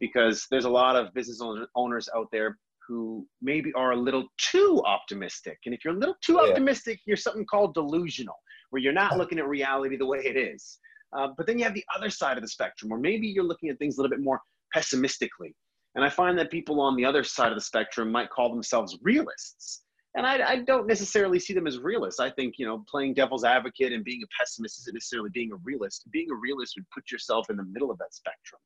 because 0.00 0.46
there's 0.50 0.64
a 0.64 0.70
lot 0.70 0.96
of 0.96 1.12
business 1.14 1.40
owners 1.74 2.08
out 2.14 2.28
there 2.30 2.58
who 2.86 3.26
maybe 3.42 3.72
are 3.74 3.92
a 3.92 3.96
little 3.96 4.26
too 4.38 4.82
optimistic. 4.86 5.58
And 5.66 5.74
if 5.74 5.84
you're 5.84 5.94
a 5.94 5.98
little 5.98 6.16
too 6.22 6.40
yeah. 6.42 6.50
optimistic, 6.50 7.00
you're 7.04 7.16
something 7.16 7.44
called 7.44 7.74
delusional, 7.74 8.36
where 8.70 8.80
you're 8.80 8.92
not 8.92 9.18
looking 9.18 9.38
at 9.38 9.46
reality 9.46 9.96
the 9.96 10.06
way 10.06 10.20
it 10.20 10.36
is. 10.36 10.78
Uh, 11.16 11.28
but 11.36 11.46
then 11.46 11.58
you 11.58 11.64
have 11.64 11.74
the 11.74 11.84
other 11.94 12.10
side 12.10 12.36
of 12.36 12.42
the 12.42 12.48
spectrum, 12.48 12.90
where 12.90 13.00
maybe 13.00 13.26
you're 13.26 13.44
looking 13.44 13.68
at 13.68 13.78
things 13.78 13.96
a 13.96 14.00
little 14.00 14.14
bit 14.14 14.22
more 14.22 14.40
pessimistically. 14.72 15.54
And 15.94 16.04
I 16.04 16.10
find 16.10 16.38
that 16.38 16.50
people 16.50 16.80
on 16.80 16.96
the 16.96 17.04
other 17.04 17.24
side 17.24 17.50
of 17.50 17.56
the 17.56 17.64
spectrum 17.64 18.12
might 18.12 18.30
call 18.30 18.50
themselves 18.50 18.98
realists. 19.02 19.82
And 20.18 20.26
I, 20.26 20.50
I, 20.50 20.56
don't 20.56 20.88
necessarily 20.88 21.38
see 21.38 21.54
them 21.54 21.68
as 21.68 21.78
realists. 21.78 22.18
I 22.18 22.28
think, 22.28 22.54
you 22.58 22.66
know, 22.66 22.84
playing 22.88 23.14
devil's 23.14 23.44
advocate 23.44 23.92
and 23.92 24.02
being 24.02 24.20
a 24.24 24.26
pessimist 24.36 24.80
isn't 24.80 24.92
necessarily 24.92 25.30
being 25.32 25.52
a 25.52 25.56
realist. 25.62 26.10
Being 26.10 26.26
a 26.32 26.34
realist 26.34 26.74
would 26.76 26.90
put 26.92 27.08
yourself 27.12 27.50
in 27.50 27.56
the 27.56 27.62
middle 27.62 27.88
of 27.88 27.98
that 27.98 28.12
spectrum. 28.12 28.60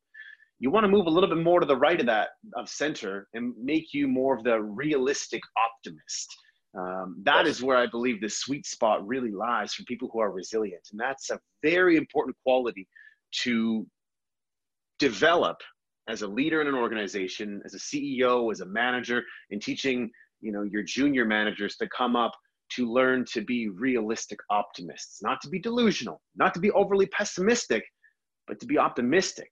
You 0.60 0.70
want 0.70 0.84
to 0.84 0.88
move 0.88 1.06
a 1.08 1.10
little 1.10 1.28
bit 1.28 1.44
more 1.44 1.60
to 1.60 1.66
the 1.66 1.76
right 1.76 2.00
of 2.00 2.06
that, 2.06 2.30
of 2.56 2.70
center, 2.70 3.28
and 3.34 3.52
make 3.62 3.92
you 3.92 4.08
more 4.08 4.34
of 4.34 4.44
the 4.44 4.62
realistic 4.62 5.42
optimist. 5.62 6.34
Um, 6.74 7.20
that 7.24 7.46
is 7.46 7.62
where 7.62 7.76
I 7.76 7.86
believe 7.86 8.22
the 8.22 8.30
sweet 8.30 8.64
spot 8.64 9.06
really 9.06 9.30
lies 9.30 9.74
for 9.74 9.82
people 9.82 10.08
who 10.10 10.20
are 10.20 10.32
resilient. 10.32 10.88
And 10.90 10.98
that's 10.98 11.28
a 11.28 11.38
very 11.62 11.98
important 11.98 12.34
quality 12.46 12.88
to 13.42 13.86
develop 14.98 15.58
as 16.08 16.22
a 16.22 16.26
leader 16.26 16.62
in 16.62 16.66
an 16.66 16.74
organization, 16.74 17.60
as 17.66 17.74
a 17.74 17.78
CEO, 17.78 18.50
as 18.50 18.60
a 18.60 18.66
manager, 18.66 19.22
in 19.50 19.60
teaching 19.60 20.10
you 20.42 20.52
know 20.52 20.62
your 20.62 20.82
junior 20.82 21.24
managers 21.24 21.76
to 21.76 21.88
come 21.96 22.16
up 22.16 22.32
to 22.76 22.90
learn 22.90 23.24
to 23.32 23.42
be 23.42 23.68
realistic 23.68 24.38
optimists, 24.50 25.22
not 25.22 25.40
to 25.42 25.48
be 25.48 25.58
delusional, 25.58 26.20
not 26.36 26.54
to 26.54 26.60
be 26.60 26.70
overly 26.72 27.06
pessimistic, 27.06 27.84
but 28.46 28.58
to 28.60 28.66
be 28.66 28.78
optimistic 28.78 29.50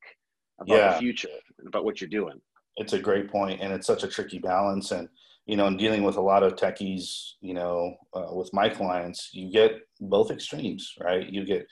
about 0.61 0.76
yeah. 0.76 0.92
the 0.92 0.99
future 0.99 1.28
and 1.59 1.68
about 1.68 1.85
what 1.85 2.00
you're 2.00 2.11
doing. 2.11 2.40
It's 2.76 2.92
a 2.92 2.99
great 2.99 3.30
point, 3.30 3.61
and 3.61 3.73
it's 3.73 3.87
such 3.87 4.04
a 4.04 4.09
tricky 4.09 4.38
balance. 4.38 4.90
And 4.90 5.09
you 5.47 5.56
know, 5.56 5.66
in 5.66 5.76
dealing 5.76 6.02
with 6.02 6.16
a 6.16 6.20
lot 6.20 6.42
of 6.42 6.54
techies, 6.54 7.32
you 7.40 7.54
know, 7.54 7.94
uh, 8.14 8.28
with 8.32 8.50
my 8.52 8.68
clients, 8.68 9.30
you 9.32 9.50
get 9.50 9.73
both 10.00 10.30
extremes, 10.30 10.92
right? 11.00 11.28
You 11.28 11.44
get 11.44 11.66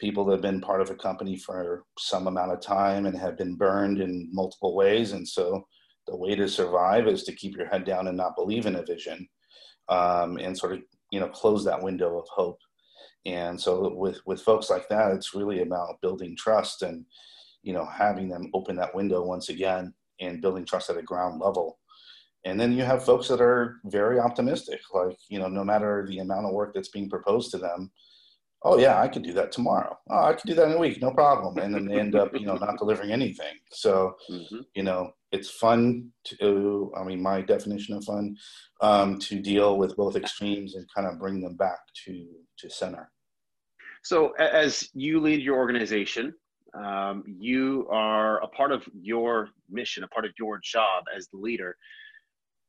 people 0.00 0.24
that 0.24 0.32
have 0.32 0.42
been 0.42 0.60
part 0.60 0.80
of 0.80 0.90
a 0.90 0.96
company 0.96 1.36
for 1.36 1.84
some 1.98 2.26
amount 2.26 2.52
of 2.52 2.60
time 2.60 3.06
and 3.06 3.16
have 3.16 3.38
been 3.38 3.54
burned 3.54 4.00
in 4.00 4.28
multiple 4.32 4.74
ways, 4.74 5.12
and 5.12 5.26
so 5.26 5.64
the 6.06 6.16
way 6.16 6.34
to 6.34 6.48
survive 6.48 7.06
is 7.06 7.22
to 7.24 7.32
keep 7.32 7.56
your 7.56 7.66
head 7.66 7.84
down 7.84 8.08
and 8.08 8.16
not 8.16 8.36
believe 8.36 8.66
in 8.66 8.76
a 8.76 8.84
vision 8.84 9.28
um, 9.88 10.36
and 10.38 10.56
sort 10.56 10.72
of 10.72 10.80
you 11.10 11.20
know 11.20 11.28
close 11.28 11.64
that 11.64 11.82
window 11.82 12.18
of 12.18 12.26
hope. 12.28 12.58
And 13.24 13.60
so 13.60 13.94
with 13.94 14.20
with 14.26 14.42
folks 14.42 14.70
like 14.70 14.88
that 14.88 15.12
it's 15.12 15.34
really 15.34 15.62
about 15.62 16.00
building 16.00 16.36
trust 16.36 16.82
and 16.82 17.04
you 17.62 17.72
know 17.72 17.86
having 17.86 18.28
them 18.28 18.50
open 18.54 18.76
that 18.76 18.94
window 18.94 19.22
once 19.22 19.48
again 19.48 19.94
and 20.20 20.42
building 20.42 20.64
trust 20.64 20.90
at 20.90 20.96
a 20.96 21.02
ground 21.02 21.40
level. 21.40 21.78
And 22.44 22.58
then 22.58 22.72
you 22.72 22.82
have 22.82 23.04
folks 23.04 23.28
that 23.28 23.40
are 23.40 23.76
very 23.84 24.18
optimistic 24.18 24.80
like 24.92 25.18
you 25.28 25.38
know 25.38 25.48
no 25.48 25.64
matter 25.64 26.06
the 26.08 26.18
amount 26.18 26.46
of 26.46 26.52
work 26.52 26.74
that's 26.74 26.88
being 26.88 27.08
proposed 27.08 27.50
to 27.52 27.58
them 27.58 27.92
oh 28.64 28.78
yeah 28.78 29.00
i 29.00 29.08
could 29.08 29.22
do 29.22 29.32
that 29.34 29.52
tomorrow. 29.52 29.96
Oh 30.10 30.24
i 30.24 30.32
could 30.32 30.48
do 30.48 30.54
that 30.54 30.68
in 30.68 30.74
a 30.74 30.78
week. 30.78 31.00
No 31.00 31.12
problem. 31.12 31.58
And 31.58 31.74
then 31.74 31.86
they 31.86 32.00
end 32.00 32.16
up 32.16 32.32
you 32.34 32.46
know 32.46 32.56
not 32.56 32.78
delivering 32.78 33.12
anything. 33.12 33.54
So 33.70 34.16
mm-hmm. 34.28 34.60
you 34.74 34.82
know 34.82 35.12
it's 35.32 35.50
fun 35.50 36.10
to 36.24 36.92
i 36.96 37.02
mean 37.02 37.20
my 37.20 37.40
definition 37.40 37.96
of 37.96 38.04
fun 38.04 38.36
um, 38.80 39.18
to 39.18 39.40
deal 39.40 39.78
with 39.78 39.96
both 39.96 40.16
extremes 40.16 40.74
and 40.74 40.86
kind 40.94 41.06
of 41.06 41.18
bring 41.18 41.40
them 41.40 41.56
back 41.56 41.78
to 42.04 42.26
to 42.58 42.70
center. 42.70 43.10
So 44.04 44.30
as 44.32 44.88
you 44.94 45.20
lead 45.20 45.42
your 45.42 45.56
organization 45.56 46.34
um, 46.74 47.24
you 47.26 47.86
are 47.90 48.42
a 48.42 48.48
part 48.48 48.72
of 48.72 48.82
your 49.00 49.48
mission 49.70 50.04
a 50.04 50.08
part 50.08 50.24
of 50.24 50.32
your 50.38 50.60
job 50.62 51.04
as 51.14 51.28
the 51.28 51.38
leader. 51.38 51.76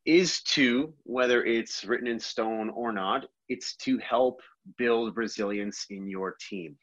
Is 0.06 0.42
to 0.44 0.94
whether 1.04 1.46
it's 1.46 1.86
written 1.86 2.08
in 2.08 2.20
stone 2.20 2.70
or 2.70 2.92
not 2.92 3.26
it's 3.48 3.76
to 3.78 3.98
help 4.00 4.42
build 4.78 5.16
resilience 5.16 5.86
in 5.90 6.08
your 6.08 6.36
team 6.50 6.76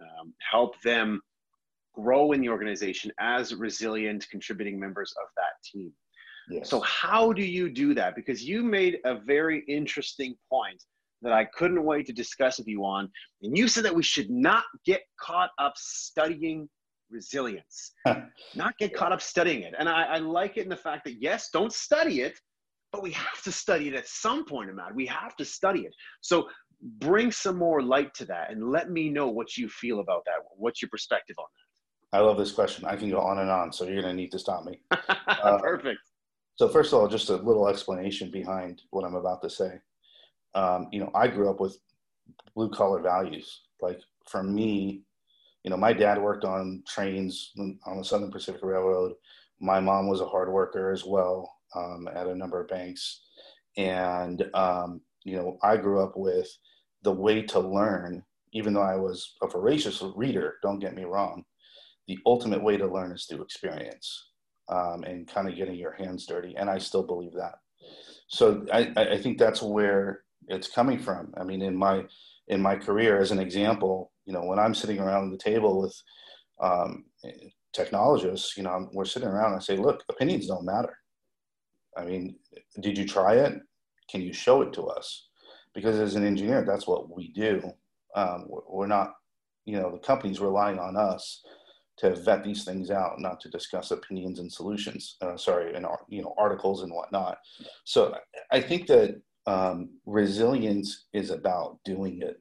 um, 0.00 0.34
help 0.50 0.80
them 0.82 1.20
grow 1.96 2.32
in 2.32 2.40
the 2.40 2.48
organization 2.48 3.10
as 3.18 3.54
resilient 3.54 4.26
contributing 4.30 4.78
members 4.78 5.12
of 5.20 5.28
that 5.36 5.62
team. 5.64 5.92
Yes. 6.48 6.68
So, 6.70 6.80
how 6.80 7.32
do 7.32 7.42
you 7.42 7.68
do 7.68 7.94
that? 7.94 8.14
Because 8.14 8.44
you 8.44 8.62
made 8.62 8.98
a 9.04 9.16
very 9.16 9.64
interesting 9.66 10.36
point 10.48 10.82
that 11.22 11.32
I 11.32 11.44
couldn't 11.46 11.82
wait 11.82 12.06
to 12.06 12.12
discuss 12.12 12.58
with 12.58 12.68
you 12.68 12.84
on. 12.84 13.10
And 13.42 13.56
you 13.56 13.66
said 13.68 13.84
that 13.84 13.94
we 13.94 14.02
should 14.02 14.30
not 14.30 14.64
get 14.84 15.00
caught 15.20 15.50
up 15.58 15.72
studying 15.76 16.68
resilience, 17.10 17.92
not 18.54 18.76
get 18.78 18.94
caught 18.94 19.12
up 19.12 19.22
studying 19.22 19.62
it. 19.62 19.74
And 19.78 19.88
I, 19.88 20.02
I, 20.04 20.18
like 20.18 20.56
it 20.56 20.64
in 20.64 20.68
the 20.68 20.76
fact 20.76 21.04
that, 21.04 21.20
yes, 21.20 21.48
don't 21.52 21.72
study 21.72 22.20
it, 22.20 22.38
but 22.92 23.02
we 23.02 23.10
have 23.12 23.42
to 23.44 23.50
study 23.50 23.88
it 23.88 23.94
at 23.94 24.06
some 24.06 24.44
point, 24.44 24.70
Imad. 24.70 24.94
We 24.94 25.06
have 25.06 25.34
to 25.36 25.44
study 25.44 25.80
it. 25.80 25.94
So, 26.20 26.48
bring 27.00 27.32
some 27.32 27.56
more 27.56 27.80
light 27.80 28.12
to 28.14 28.26
that 28.26 28.50
and 28.50 28.70
let 28.70 28.90
me 28.90 29.08
know 29.08 29.28
what 29.28 29.56
you 29.56 29.68
feel 29.68 30.00
about 30.00 30.22
that. 30.26 30.34
What's 30.56 30.82
your 30.82 30.90
perspective 30.90 31.36
on 31.38 31.46
that? 31.46 31.65
I 32.16 32.20
love 32.20 32.38
this 32.38 32.52
question. 32.52 32.86
I 32.86 32.96
can 32.96 33.10
go 33.10 33.20
on 33.20 33.40
and 33.40 33.50
on, 33.50 33.70
so 33.72 33.84
you're 33.84 34.00
going 34.00 34.16
to 34.16 34.22
need 34.22 34.32
to 34.32 34.38
stop 34.38 34.64
me. 34.64 34.80
Uh, 35.28 35.58
Perfect. 35.58 36.00
So 36.56 36.68
first 36.68 36.92
of 36.92 36.98
all, 36.98 37.08
just 37.08 37.28
a 37.28 37.36
little 37.36 37.68
explanation 37.68 38.30
behind 38.30 38.82
what 38.90 39.04
I'm 39.04 39.14
about 39.14 39.42
to 39.42 39.50
say. 39.50 39.78
Um, 40.54 40.88
you 40.90 40.98
know, 40.98 41.10
I 41.14 41.28
grew 41.28 41.50
up 41.50 41.60
with 41.60 41.78
blue 42.54 42.70
collar 42.70 43.00
values. 43.00 43.62
Like 43.82 44.00
for 44.26 44.42
me, 44.42 45.02
you 45.62 45.70
know, 45.70 45.76
my 45.76 45.92
dad 45.92 46.20
worked 46.20 46.44
on 46.44 46.82
trains 46.88 47.52
on 47.58 47.98
the 47.98 48.04
Southern 48.04 48.30
Pacific 48.30 48.62
Railroad. 48.62 49.12
My 49.60 49.78
mom 49.78 50.08
was 50.08 50.20
a 50.20 50.26
hard 50.26 50.50
worker 50.50 50.90
as 50.90 51.04
well 51.04 51.52
um, 51.74 52.08
at 52.14 52.26
a 52.26 52.34
number 52.34 52.60
of 52.60 52.68
banks, 52.68 53.20
and 53.76 54.48
um, 54.54 55.00
you 55.24 55.36
know, 55.36 55.58
I 55.62 55.76
grew 55.76 56.00
up 56.00 56.16
with 56.16 56.48
the 57.02 57.12
way 57.12 57.42
to 57.42 57.60
learn. 57.60 58.22
Even 58.52 58.72
though 58.72 58.82
I 58.82 58.96
was 58.96 59.34
a 59.42 59.48
voracious 59.48 60.02
reader, 60.14 60.54
don't 60.62 60.78
get 60.78 60.94
me 60.94 61.04
wrong, 61.04 61.44
the 62.08 62.18
ultimate 62.26 62.62
way 62.62 62.76
to 62.76 62.86
learn 62.86 63.12
is 63.12 63.24
through 63.24 63.42
experience 63.42 64.30
um, 64.68 65.04
and 65.04 65.26
kind 65.28 65.48
of 65.48 65.56
getting 65.56 65.74
your 65.74 65.92
hands 65.92 66.26
dirty. 66.26 66.54
And 66.56 66.70
I 66.70 66.78
still 66.78 67.02
believe 67.02 67.32
that. 67.34 67.54
So 68.28 68.66
I, 68.72 68.92
I 68.96 69.18
think 69.18 69.38
that's 69.38 69.62
where 69.62 70.22
it's 70.48 70.68
coming 70.68 70.98
from. 70.98 71.32
I 71.36 71.44
mean, 71.44 71.62
in 71.62 71.76
my 71.76 72.04
in 72.48 72.60
my 72.60 72.76
career, 72.76 73.20
as 73.20 73.32
an 73.32 73.40
example, 73.40 74.12
you 74.24 74.32
know, 74.32 74.44
when 74.44 74.58
I'm 74.58 74.74
sitting 74.74 75.00
around 75.00 75.30
the 75.30 75.38
table 75.38 75.80
with 75.82 75.94
um, 76.60 77.04
technologists, 77.72 78.56
you 78.56 78.62
know, 78.62 78.88
we're 78.92 79.04
sitting 79.04 79.28
around 79.28 79.52
and 79.52 79.56
I 79.56 79.60
say, 79.60 79.76
look, 79.76 80.04
opinions 80.08 80.46
don't 80.46 80.64
matter. 80.64 80.96
I 81.96 82.04
mean, 82.04 82.36
did 82.80 82.96
you 82.96 83.06
try 83.06 83.36
it? 83.36 83.54
Can 84.10 84.22
you 84.22 84.32
show 84.32 84.62
it 84.62 84.72
to 84.74 84.84
us? 84.84 85.28
Because 85.74 85.98
as 85.98 86.14
an 86.14 86.24
engineer, 86.24 86.64
that's 86.64 86.86
what 86.86 87.14
we 87.14 87.32
do. 87.32 87.62
Um, 88.14 88.46
we're 88.48 88.86
not, 88.86 89.12
you 89.64 89.78
know, 89.78 89.90
the 89.90 89.98
company's 89.98 90.40
relying 90.40 90.78
on 90.78 90.96
us 90.96 91.42
to 91.98 92.14
vet 92.14 92.44
these 92.44 92.64
things 92.64 92.90
out, 92.90 93.18
not 93.20 93.40
to 93.40 93.48
discuss 93.48 93.90
opinions 93.90 94.38
and 94.38 94.52
solutions. 94.52 95.16
Uh, 95.20 95.36
sorry, 95.36 95.74
and 95.74 95.86
you 96.08 96.22
know 96.22 96.34
articles 96.38 96.82
and 96.82 96.92
whatnot. 96.92 97.38
So 97.84 98.14
I 98.50 98.60
think 98.60 98.86
that 98.88 99.20
um, 99.46 99.90
resilience 100.04 101.06
is 101.12 101.30
about 101.30 101.78
doing 101.84 102.20
it, 102.22 102.40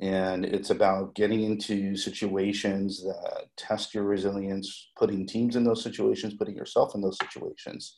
and 0.00 0.44
it's 0.44 0.70
about 0.70 1.14
getting 1.14 1.42
into 1.42 1.96
situations 1.96 3.02
that 3.02 3.46
test 3.56 3.94
your 3.94 4.04
resilience, 4.04 4.90
putting 4.96 5.26
teams 5.26 5.56
in 5.56 5.64
those 5.64 5.82
situations, 5.82 6.34
putting 6.34 6.56
yourself 6.56 6.94
in 6.94 7.00
those 7.00 7.18
situations, 7.18 7.96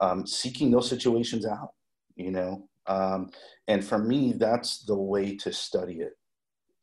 um, 0.00 0.26
seeking 0.26 0.70
those 0.70 0.88
situations 0.88 1.44
out. 1.44 1.72
You 2.14 2.30
know, 2.30 2.68
um, 2.86 3.30
and 3.68 3.84
for 3.84 3.98
me, 3.98 4.32
that's 4.32 4.84
the 4.84 4.96
way 4.96 5.36
to 5.36 5.52
study 5.52 5.96
it. 6.00 6.16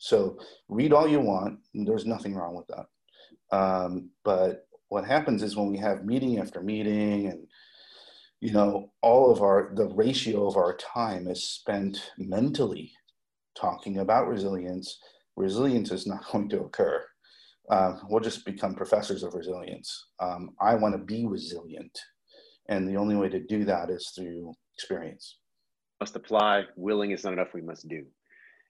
So 0.03 0.38
read 0.67 0.91
all 0.91 1.07
you 1.07 1.22
want. 1.22 1.60
There's 1.74 2.05
nothing 2.05 2.36
wrong 2.36 2.55
with 2.55 2.67
that. 2.67 3.57
Um, 3.57 4.10
but 4.25 4.67
what 4.89 5.05
happens 5.05 5.41
is 5.41 5.55
when 5.55 5.72
we 5.72 5.77
have 5.77 6.03
meeting 6.03 6.39
after 6.39 6.62
meeting 6.62 7.27
and 7.27 7.48
you 8.41 8.51
know, 8.51 8.91
all 9.01 9.31
of 9.31 9.41
our, 9.41 9.72
the 9.74 9.88
ratio 9.88 10.45
of 10.45 10.57
our 10.57 10.75
time 10.75 11.29
is 11.29 11.41
spent 11.48 12.12
mentally 12.17 12.91
talking 13.55 14.00
about 14.00 14.27
resilience. 14.27 15.00
Resilience 15.38 15.89
is 15.93 16.05
not 16.05 16.25
going 16.33 16.50
to 16.50 16.63
occur. 16.63 17.01
Uh, 17.69 17.93
we'll 18.10 18.19
just 18.19 18.43
become 18.45 18.75
professors 18.75 19.24
of 19.24 19.33
resilience. 19.33 20.07
Um, 20.19 20.50
I 20.60 20.75
want 20.75 20.95
to 20.95 20.98
be 20.98 21.25
resilient. 21.25 21.98
And 22.67 22.86
the 22.86 22.98
only 22.98 23.15
way 23.15 23.29
to 23.29 23.39
do 23.39 23.63
that 23.63 23.89
is 23.89 24.12
through 24.13 24.53
experience. 24.75 25.38
Must 26.01 26.17
apply. 26.17 26.65
Willing 26.75 27.12
is 27.12 27.24
not 27.24 27.31
enough. 27.31 27.53
We 27.53 27.62
must 27.62 27.88
do. 27.88 28.03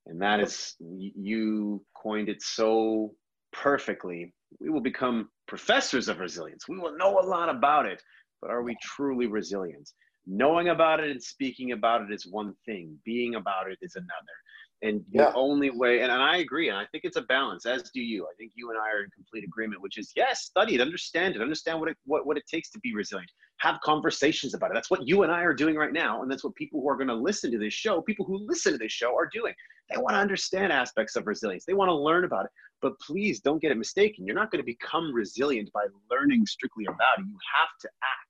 And 0.06 0.22
that 0.22 0.40
is, 0.42 0.76
you 0.80 1.84
coined 1.96 2.30
it 2.30 2.42
so 2.42 3.14
perfectly. 3.52 4.34
We 4.60 4.70
will 4.70 4.82
become 4.82 5.30
professors 5.48 6.10
of 6.10 6.20
resilience. 6.20 6.68
We 6.68 6.78
will 6.78 6.98
know 6.98 7.20
a 7.20 7.26
lot 7.26 7.50
about 7.50 7.86
it, 7.86 8.02
but 8.42 8.52
are 8.52 8.64
we 8.64 8.76
truly 8.82 9.28
resilient? 9.28 9.90
Knowing 10.26 10.70
about 10.70 11.00
it 11.00 11.12
and 11.12 11.22
speaking 11.22 11.72
about 11.72 12.02
it 12.02 12.14
is 12.14 12.28
one 12.28 12.54
thing, 12.66 12.98
being 13.06 13.36
about 13.36 13.70
it 13.70 13.78
is 13.82 13.96
another. 13.96 14.43
And 14.84 15.02
yeah. 15.10 15.30
the 15.30 15.36
only 15.36 15.70
way, 15.70 16.02
and, 16.02 16.12
and 16.12 16.22
I 16.22 16.38
agree, 16.38 16.68
and 16.68 16.78
I 16.78 16.86
think 16.92 17.06
it's 17.06 17.16
a 17.16 17.22
balance, 17.22 17.66
as 17.66 17.90
do 17.92 18.02
you. 18.02 18.26
I 18.26 18.34
think 18.38 18.52
you 18.54 18.70
and 18.70 18.78
I 18.78 18.92
are 18.92 19.04
in 19.04 19.10
complete 19.12 19.46
agreement, 19.46 19.82
which 19.82 19.98
is 19.98 20.12
yes, 20.14 20.42
study 20.42 20.76
it, 20.76 20.82
understand 20.82 21.38
it, 21.38 21.42
understand 21.42 21.80
what 21.80 21.90
it 21.90 21.98
what, 22.06 22.26
what 22.26 22.38
it 22.38 22.44
takes 22.48 22.70
to 22.72 22.80
be 22.80 22.94
resilient. 22.94 23.32
Have 23.60 23.80
conversations 23.82 24.54
about 24.54 24.72
it. 24.72 24.74
That's 24.74 24.92
what 24.92 25.08
you 25.08 25.24
and 25.24 25.32
I 25.32 25.42
are 25.44 25.54
doing 25.54 25.76
right 25.76 25.94
now. 25.94 26.22
And 26.22 26.30
that's 26.30 26.44
what 26.44 26.54
people 26.56 26.82
who 26.82 26.90
are 26.90 26.98
going 26.98 27.08
to 27.08 27.16
listen 27.16 27.50
to 27.54 27.58
this 27.58 27.74
show, 27.74 28.02
people 28.02 28.26
who 28.26 28.46
listen 28.46 28.74
to 28.74 28.78
this 28.78 28.92
show 28.92 29.16
are 29.16 29.30
doing. 29.32 29.54
They 29.90 29.98
want 29.98 30.16
to 30.16 30.20
understand 30.20 30.74
aspects 30.74 31.16
of 31.16 31.28
resilience. 31.28 31.64
They 31.66 31.74
want 31.74 31.88
to 31.88 31.96
learn 31.96 32.26
about 32.26 32.46
it. 32.46 32.52
But 32.82 33.00
please 33.00 33.40
don't 33.40 33.62
get 33.62 33.72
it 33.72 33.78
mistaken. 33.78 34.26
You're 34.26 34.36
not 34.36 34.52
going 34.52 34.62
to 34.62 34.66
become 34.66 35.14
resilient 35.14 35.72
by 35.74 35.86
learning 36.12 36.46
strictly 36.46 36.84
about 36.86 37.20
it. 37.20 37.26
You 37.26 37.38
have 37.58 37.70
to 37.80 37.88
act. 38.04 38.23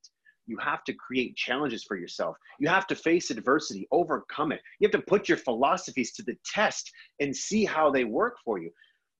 You 0.45 0.57
have 0.57 0.83
to 0.85 0.93
create 0.93 1.35
challenges 1.35 1.83
for 1.83 1.97
yourself. 1.97 2.35
You 2.59 2.67
have 2.67 2.87
to 2.87 2.95
face 2.95 3.31
adversity, 3.31 3.87
overcome 3.91 4.51
it. 4.51 4.61
You 4.79 4.87
have 4.87 4.99
to 4.99 5.05
put 5.07 5.29
your 5.29 5.37
philosophies 5.37 6.11
to 6.13 6.23
the 6.23 6.35
test 6.53 6.91
and 7.19 7.35
see 7.35 7.65
how 7.65 7.91
they 7.91 8.03
work 8.03 8.35
for 8.43 8.59
you. 8.59 8.71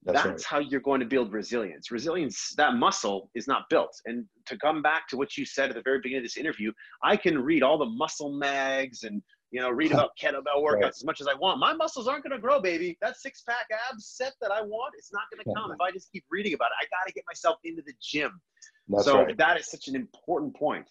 That's, 0.06 0.22
That's 0.24 0.52
right. 0.52 0.64
how 0.64 0.70
you're 0.70 0.82
going 0.82 1.00
to 1.00 1.06
build 1.06 1.32
resilience. 1.32 1.92
Resilience, 1.92 2.54
that 2.58 2.76
muscle 2.76 3.30
is 3.36 3.48
not 3.48 3.70
built. 3.70 3.96
And 4.06 4.26
to 4.48 4.58
come 4.58 4.82
back 4.82 5.08
to 5.10 5.18
what 5.18 5.38
you 5.38 5.46
said 5.46 5.70
at 5.70 5.76
the 5.76 5.82
very 5.82 6.00
beginning 6.00 6.20
of 6.20 6.26
this 6.26 6.38
interview, 6.38 6.74
I 7.02 7.16
can 7.16 7.40
read 7.40 7.64
all 7.64 7.78
the 7.78 7.86
muscle 7.86 8.34
mags 8.34 9.04
and 9.04 9.22
you 9.52 9.62
know 9.62 9.70
read 9.70 9.92
about 9.94 10.12
kettlebell 10.22 10.58
workouts 10.58 10.82
right. 10.82 10.90
as 10.90 11.06
much 11.06 11.22
as 11.22 11.28
I 11.28 11.36
want. 11.36 11.60
My 11.60 11.74
muscles 11.74 12.08
aren't 12.08 12.24
going 12.24 12.36
to 12.36 12.42
grow, 12.42 12.60
baby. 12.60 12.98
That 13.02 13.18
six 13.18 13.44
pack 13.48 13.68
abs 13.90 14.08
set 14.08 14.34
that 14.42 14.52
I 14.52 14.62
want, 14.62 14.94
it's 14.98 15.14
not 15.14 15.24
going 15.32 15.44
to 15.46 15.54
come 15.58 15.72
if 15.72 15.80
I 15.80 15.92
just 15.92 16.12
keep 16.12 16.26
reading 16.30 16.54
about 16.54 16.72
it. 16.72 16.86
I 16.86 16.86
got 16.86 17.08
to 17.08 17.14
get 17.14 17.24
myself 17.26 17.58
into 17.64 17.82
the 17.86 17.94
gym. 18.02 18.42
That's 18.90 19.06
so 19.06 19.24
right. 19.24 19.38
that 19.38 19.58
is 19.58 19.70
such 19.72 19.88
an 19.88 19.96
important 19.96 20.56
point. 20.56 20.86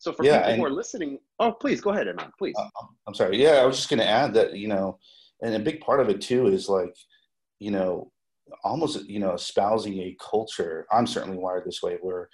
So 0.00 0.14
for 0.14 0.24
yeah, 0.24 0.46
people 0.46 0.56
who 0.56 0.64
are 0.64 0.74
listening, 0.74 1.18
oh, 1.40 1.52
please 1.52 1.82
go 1.82 1.90
ahead, 1.90 2.06
Imad, 2.06 2.30
please. 2.38 2.54
Uh, 2.58 2.62
um, 2.80 2.88
I'm 3.06 3.14
sorry. 3.14 3.36
Yeah, 3.40 3.56
I 3.56 3.66
was 3.66 3.76
just 3.76 3.90
going 3.90 4.00
to 4.00 4.08
add 4.08 4.32
that, 4.32 4.56
you 4.56 4.66
know, 4.66 4.98
and 5.42 5.54
a 5.54 5.58
big 5.58 5.80
part 5.80 6.00
of 6.00 6.08
it 6.08 6.22
too 6.22 6.46
is 6.46 6.70
like, 6.70 6.96
you 7.58 7.70
know, 7.70 8.10
almost, 8.64 9.04
you 9.04 9.18
know, 9.18 9.34
espousing 9.34 9.98
a 9.98 10.16
culture. 10.18 10.86
I'm 10.90 11.06
certainly 11.06 11.36
wired 11.36 11.66
this 11.66 11.82
way 11.82 11.98
where 12.00 12.30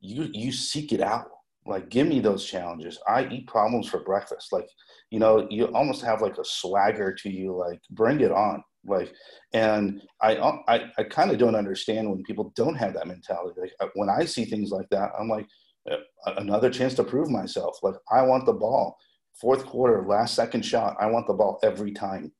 you, 0.00 0.28
you 0.34 0.52
seek 0.52 0.92
it 0.92 1.00
out. 1.00 1.28
Like, 1.64 1.88
give 1.88 2.06
me 2.06 2.20
those 2.20 2.44
challenges. 2.44 2.98
I 3.08 3.26
eat 3.28 3.46
problems 3.46 3.88
for 3.88 4.00
breakfast. 4.00 4.52
Like, 4.52 4.68
you 5.10 5.18
know, 5.18 5.46
you 5.50 5.64
almost 5.68 6.02
have 6.02 6.20
like 6.20 6.36
a 6.36 6.44
swagger 6.44 7.14
to 7.14 7.30
you, 7.30 7.56
like, 7.56 7.80
bring 7.92 8.20
it 8.20 8.30
on. 8.30 8.62
Like, 8.84 9.10
and 9.54 10.02
I, 10.20 10.36
uh, 10.36 10.58
I, 10.68 10.90
I 10.98 11.04
kind 11.04 11.30
of 11.30 11.38
don't 11.38 11.56
understand 11.56 12.10
when 12.10 12.22
people 12.24 12.52
don't 12.54 12.76
have 12.76 12.92
that 12.92 13.06
mentality. 13.06 13.58
Like, 13.58 13.72
uh, 13.80 13.88
when 13.94 14.10
I 14.10 14.26
see 14.26 14.44
things 14.44 14.70
like 14.70 14.88
that, 14.90 15.12
I'm 15.18 15.30
like, 15.30 15.46
another 16.36 16.70
chance 16.70 16.94
to 16.94 17.04
prove 17.04 17.30
myself. 17.30 17.78
Like 17.82 17.94
I 18.10 18.22
want 18.22 18.46
the 18.46 18.52
ball. 18.52 18.96
Fourth 19.40 19.66
quarter, 19.66 20.02
last 20.06 20.34
second 20.34 20.64
shot. 20.64 20.96
I 20.98 21.06
want 21.06 21.26
the 21.26 21.34
ball 21.34 21.58
every 21.62 21.92
time. 21.92 22.32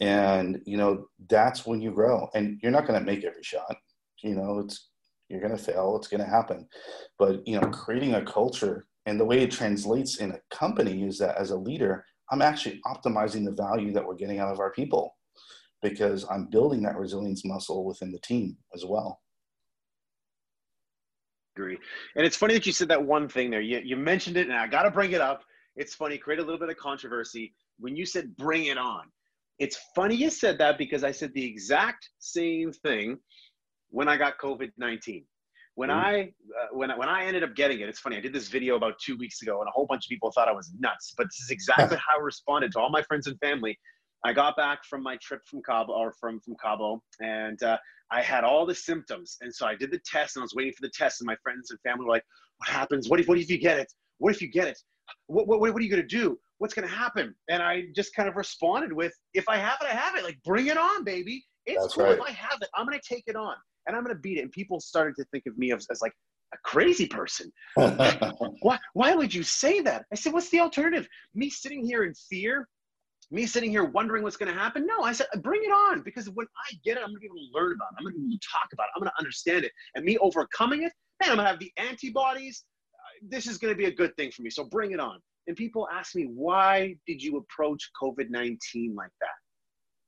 And 0.00 0.60
you 0.64 0.76
know 0.76 1.06
that's 1.28 1.66
when 1.66 1.80
you 1.80 1.90
grow. 1.90 2.28
And 2.34 2.58
you're 2.62 2.72
not 2.72 2.86
going 2.86 2.98
to 2.98 3.04
make 3.04 3.24
every 3.24 3.42
shot. 3.42 3.76
You 4.22 4.34
know 4.34 4.60
it's 4.60 4.88
you're 5.28 5.40
going 5.40 5.56
to 5.56 5.62
fail. 5.62 5.96
It's 5.96 6.08
going 6.08 6.22
to 6.22 6.30
happen. 6.30 6.68
But 7.18 7.46
you 7.46 7.60
know 7.60 7.66
creating 7.68 8.14
a 8.14 8.24
culture 8.24 8.86
and 9.06 9.18
the 9.18 9.24
way 9.24 9.40
it 9.42 9.50
translates 9.50 10.18
in 10.18 10.32
a 10.32 10.40
company 10.54 11.02
is 11.02 11.18
that 11.18 11.36
as 11.38 11.50
a 11.50 11.56
leader, 11.56 12.04
I'm 12.30 12.42
actually 12.42 12.80
optimizing 12.86 13.44
the 13.44 13.52
value 13.52 13.92
that 13.92 14.06
we're 14.06 14.14
getting 14.14 14.38
out 14.38 14.52
of 14.52 14.60
our 14.60 14.70
people 14.70 15.16
because 15.80 16.26
I'm 16.30 16.50
building 16.50 16.82
that 16.82 16.98
resilience 16.98 17.44
muscle 17.44 17.84
within 17.84 18.12
the 18.12 18.20
team 18.20 18.56
as 18.74 18.84
well 18.84 19.20
agree. 21.58 21.78
And 22.16 22.24
it's 22.24 22.36
funny 22.36 22.54
that 22.54 22.66
you 22.66 22.72
said 22.72 22.88
that 22.88 23.02
one 23.02 23.28
thing 23.28 23.50
there. 23.50 23.60
You, 23.60 23.80
you 23.84 23.96
mentioned 23.96 24.36
it, 24.36 24.48
and 24.48 24.56
I 24.56 24.66
got 24.66 24.82
to 24.82 24.90
bring 24.90 25.12
it 25.12 25.20
up. 25.20 25.44
It's 25.76 25.94
funny, 25.94 26.18
create 26.18 26.40
a 26.40 26.42
little 26.42 26.58
bit 26.58 26.68
of 26.68 26.76
controversy. 26.76 27.54
When 27.78 27.96
you 27.96 28.06
said 28.06 28.36
bring 28.36 28.66
it 28.66 28.78
on, 28.78 29.02
it's 29.58 29.78
funny 29.94 30.14
you 30.14 30.30
said 30.30 30.58
that 30.58 30.78
because 30.78 31.04
I 31.04 31.10
said 31.10 31.32
the 31.34 31.44
exact 31.44 32.10
same 32.18 32.72
thing 32.72 33.18
when 33.90 34.08
I 34.08 34.16
got 34.16 34.38
COVID 34.38 34.70
19. 34.76 35.24
When 35.74 35.90
mm-hmm. 35.90 35.98
I 35.98 36.20
uh, 36.22 36.66
when 36.72 36.90
when 36.98 37.08
I 37.08 37.24
ended 37.24 37.44
up 37.44 37.54
getting 37.54 37.80
it, 37.80 37.88
it's 37.88 38.00
funny. 38.00 38.16
I 38.16 38.20
did 38.20 38.32
this 38.32 38.48
video 38.48 38.76
about 38.76 38.94
two 39.04 39.16
weeks 39.16 39.42
ago, 39.42 39.60
and 39.60 39.68
a 39.68 39.70
whole 39.70 39.86
bunch 39.86 40.06
of 40.06 40.08
people 40.08 40.32
thought 40.32 40.48
I 40.48 40.52
was 40.52 40.72
nuts. 40.78 41.14
But 41.16 41.26
this 41.26 41.40
is 41.40 41.50
exactly 41.50 41.96
how 42.08 42.18
I 42.18 42.22
responded 42.22 42.72
to 42.72 42.80
all 42.80 42.90
my 42.90 43.02
friends 43.02 43.26
and 43.26 43.38
family. 43.38 43.78
I 44.24 44.32
got 44.32 44.56
back 44.56 44.84
from 44.84 45.02
my 45.02 45.16
trip 45.22 45.42
from 45.46 45.62
Cabo 45.62 45.92
or 45.92 46.12
from 46.20 46.40
from 46.40 46.56
Cabo, 46.62 47.02
and 47.20 47.62
uh, 47.62 47.78
I 48.10 48.22
had 48.22 48.44
all 48.44 48.64
the 48.64 48.74
symptoms. 48.74 49.36
And 49.40 49.54
so 49.54 49.66
I 49.66 49.74
did 49.74 49.90
the 49.90 50.00
test 50.04 50.36
and 50.36 50.42
I 50.42 50.44
was 50.44 50.54
waiting 50.54 50.72
for 50.72 50.82
the 50.82 50.92
test. 50.94 51.20
And 51.20 51.26
my 51.26 51.36
friends 51.42 51.70
and 51.70 51.80
family 51.80 52.04
were 52.04 52.12
like, 52.12 52.24
What 52.58 52.68
happens? 52.68 53.08
What 53.08 53.20
if, 53.20 53.28
what 53.28 53.38
if 53.38 53.50
you 53.50 53.58
get 53.58 53.78
it? 53.78 53.92
What 54.18 54.34
if 54.34 54.40
you 54.40 54.48
get 54.48 54.68
it? 54.68 54.78
What, 55.26 55.46
what, 55.46 55.60
what 55.60 55.74
are 55.74 55.80
you 55.80 55.90
going 55.90 56.02
to 56.02 56.08
do? 56.08 56.38
What's 56.58 56.74
going 56.74 56.88
to 56.88 56.94
happen? 56.94 57.34
And 57.48 57.62
I 57.62 57.84
just 57.94 58.14
kind 58.14 58.28
of 58.28 58.36
responded 58.36 58.92
with, 58.92 59.12
If 59.34 59.48
I 59.48 59.56
have 59.56 59.78
it, 59.82 59.86
I 59.86 59.94
have 59.94 60.16
it. 60.16 60.24
Like, 60.24 60.38
bring 60.44 60.68
it 60.68 60.76
on, 60.76 61.04
baby. 61.04 61.44
It's 61.66 61.82
That's 61.82 61.94
cool. 61.94 62.04
Right. 62.04 62.14
If 62.14 62.22
I 62.22 62.30
have 62.30 62.58
it, 62.62 62.68
I'm 62.74 62.86
going 62.86 62.98
to 62.98 63.14
take 63.14 63.24
it 63.26 63.36
on 63.36 63.54
and 63.86 63.96
I'm 63.96 64.02
going 64.02 64.16
to 64.16 64.20
beat 64.20 64.38
it. 64.38 64.42
And 64.42 64.52
people 64.52 64.80
started 64.80 65.14
to 65.16 65.24
think 65.26 65.44
of 65.46 65.56
me 65.58 65.72
as, 65.72 65.86
as 65.90 66.00
like, 66.00 66.12
a 66.54 66.58
crazy 66.64 67.06
person. 67.06 67.52
why, 67.74 68.78
why 68.94 69.14
would 69.14 69.34
you 69.34 69.42
say 69.42 69.80
that? 69.82 70.06
I 70.10 70.16
said, 70.16 70.32
what's 70.32 70.48
the 70.48 70.60
alternative? 70.60 71.06
Me 71.34 71.50
sitting 71.50 71.84
here 71.84 72.04
in 72.04 72.14
fear 72.14 72.66
me 73.30 73.46
sitting 73.46 73.70
here 73.70 73.84
wondering 73.84 74.22
what's 74.22 74.36
going 74.36 74.52
to 74.52 74.58
happen. 74.58 74.86
No, 74.86 75.02
I 75.02 75.12
said, 75.12 75.26
bring 75.42 75.62
it 75.62 75.70
on 75.70 76.02
because 76.02 76.30
when 76.30 76.46
I 76.46 76.74
get 76.84 76.96
it, 76.96 77.00
I'm 77.00 77.10
going 77.10 77.16
to 77.16 77.20
be 77.20 77.26
able 77.26 77.36
to 77.36 77.50
learn 77.52 77.72
about 77.72 77.88
it. 77.92 77.96
I'm 77.98 78.04
going 78.04 78.14
to 78.14 78.20
be 78.20 78.26
able 78.26 78.38
to 78.38 78.48
talk 78.50 78.68
about 78.72 78.84
it. 78.84 78.90
I'm 78.96 79.02
going 79.02 79.10
to 79.10 79.18
understand 79.18 79.64
it. 79.64 79.72
And 79.94 80.04
me 80.04 80.16
overcoming 80.18 80.84
it, 80.84 80.92
man, 81.20 81.30
I'm 81.30 81.36
going 81.36 81.44
to 81.44 81.50
have 81.50 81.58
the 81.58 81.72
antibodies. 81.76 82.64
This 83.22 83.46
is 83.46 83.58
going 83.58 83.72
to 83.72 83.78
be 83.78 83.86
a 83.86 83.94
good 83.94 84.16
thing 84.16 84.30
for 84.30 84.42
me. 84.42 84.50
So 84.50 84.64
bring 84.64 84.92
it 84.92 85.00
on. 85.00 85.18
And 85.46 85.56
people 85.56 85.88
ask 85.92 86.14
me, 86.14 86.24
why 86.24 86.94
did 87.06 87.22
you 87.22 87.38
approach 87.38 87.90
COVID 88.00 88.30
19 88.30 88.94
like 88.94 89.10
that? 89.20 89.28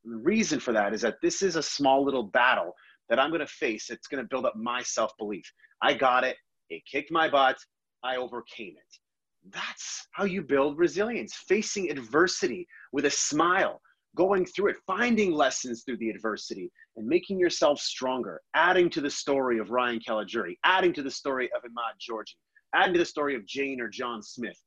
And 0.04 0.14
the 0.14 0.22
reason 0.22 0.60
for 0.60 0.72
that 0.72 0.94
is 0.94 1.02
that 1.02 1.16
this 1.22 1.42
is 1.42 1.56
a 1.56 1.62
small 1.62 2.04
little 2.04 2.24
battle 2.24 2.74
that 3.08 3.18
I'm 3.18 3.30
going 3.30 3.40
to 3.40 3.46
face. 3.46 3.90
It's 3.90 4.06
going 4.06 4.22
to 4.22 4.28
build 4.28 4.46
up 4.46 4.56
my 4.56 4.82
self 4.82 5.12
belief. 5.18 5.44
I 5.82 5.94
got 5.94 6.24
it. 6.24 6.36
It 6.70 6.82
kicked 6.90 7.10
my 7.10 7.28
butt. 7.28 7.56
I 8.02 8.16
overcame 8.16 8.74
it. 8.76 9.52
That's 9.52 10.06
how 10.12 10.24
you 10.24 10.42
build 10.42 10.78
resilience, 10.78 11.34
facing 11.48 11.90
adversity 11.90 12.66
with 12.92 13.06
a 13.06 13.10
smile, 13.10 13.80
going 14.16 14.44
through 14.44 14.68
it, 14.68 14.76
finding 14.86 15.32
lessons 15.32 15.82
through 15.84 15.98
the 15.98 16.10
adversity, 16.10 16.70
and 16.96 17.06
making 17.06 17.38
yourself 17.38 17.80
stronger, 17.80 18.40
adding 18.54 18.90
to 18.90 19.00
the 19.00 19.10
story 19.10 19.58
of 19.58 19.70
Ryan 19.70 20.00
Caligiuri, 20.00 20.56
adding 20.64 20.92
to 20.94 21.02
the 21.02 21.10
story 21.10 21.48
of 21.56 21.62
Imad 21.62 21.98
Georgi, 22.00 22.32
adding 22.74 22.94
to 22.94 22.98
the 22.98 23.04
story 23.04 23.34
of 23.34 23.46
Jane 23.46 23.80
or 23.80 23.88
John 23.88 24.22
Smith 24.22 24.60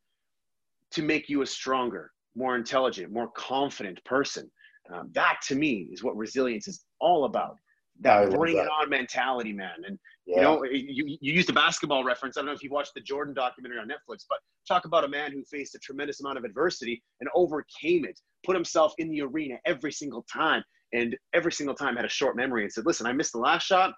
to 0.92 1.02
make 1.02 1.28
you 1.28 1.42
a 1.42 1.46
stronger, 1.46 2.12
more 2.36 2.56
intelligent, 2.56 3.12
more 3.12 3.30
confident 3.36 4.04
person. 4.06 4.50
Um, 4.94 5.10
that 5.14 5.40
to 5.48 5.56
me 5.56 5.90
is 5.92 6.04
what 6.04 6.18
resilience 6.18 6.68
is 6.68 6.86
all 7.00 7.26
about 7.26 7.58
that 8.02 8.32
bring 8.32 8.58
it 8.58 8.68
on 8.68 8.90
mentality, 8.90 9.54
man. 9.54 9.76
And 9.86 10.00
yeah. 10.26 10.36
you 10.38 10.42
know, 10.42 10.64
you, 10.66 11.18
you 11.22 11.34
used 11.34 11.50
a 11.50 11.54
basketball 11.54 12.04
reference. 12.04 12.38
I 12.38 12.42
don't 12.42 12.48
know 12.48 12.54
if 12.54 12.64
you 12.64 12.70
watched 12.70 12.94
the 12.96 13.02
Jordan 13.02 13.34
documentary 13.34 13.80
on 13.80 13.88
Netflix, 13.88 14.26
but 14.28 14.40
talk 14.68 14.86
about 14.86 15.04
a 15.04 15.08
man 15.08 15.32
who 15.32 15.44
faced 15.46 15.76
a 15.76 15.80
tremendous 15.80 16.20
amount 16.20 16.38
of 16.38 16.44
adversity 16.44 17.04
and 17.20 17.30
overcame 17.36 18.06
it, 18.06 18.20
put 18.46 18.56
himself 18.56 18.94
in 18.98 19.10
the 19.10 19.22
arena 19.22 19.56
every 19.66 19.92
single 19.92 20.26
time, 20.32 20.64
and 20.94 21.16
every 21.34 21.52
single 21.52 21.76
time 21.76 21.96
had 21.96 22.06
a 22.06 22.10
short 22.10 22.36
memory 22.36 22.64
and 22.64 22.72
said, 22.72 22.86
"Listen, 22.86 23.06
I 23.06 23.14
missed 23.14 23.34
the 23.34 23.40
last 23.40 23.64
shot, 23.64 23.94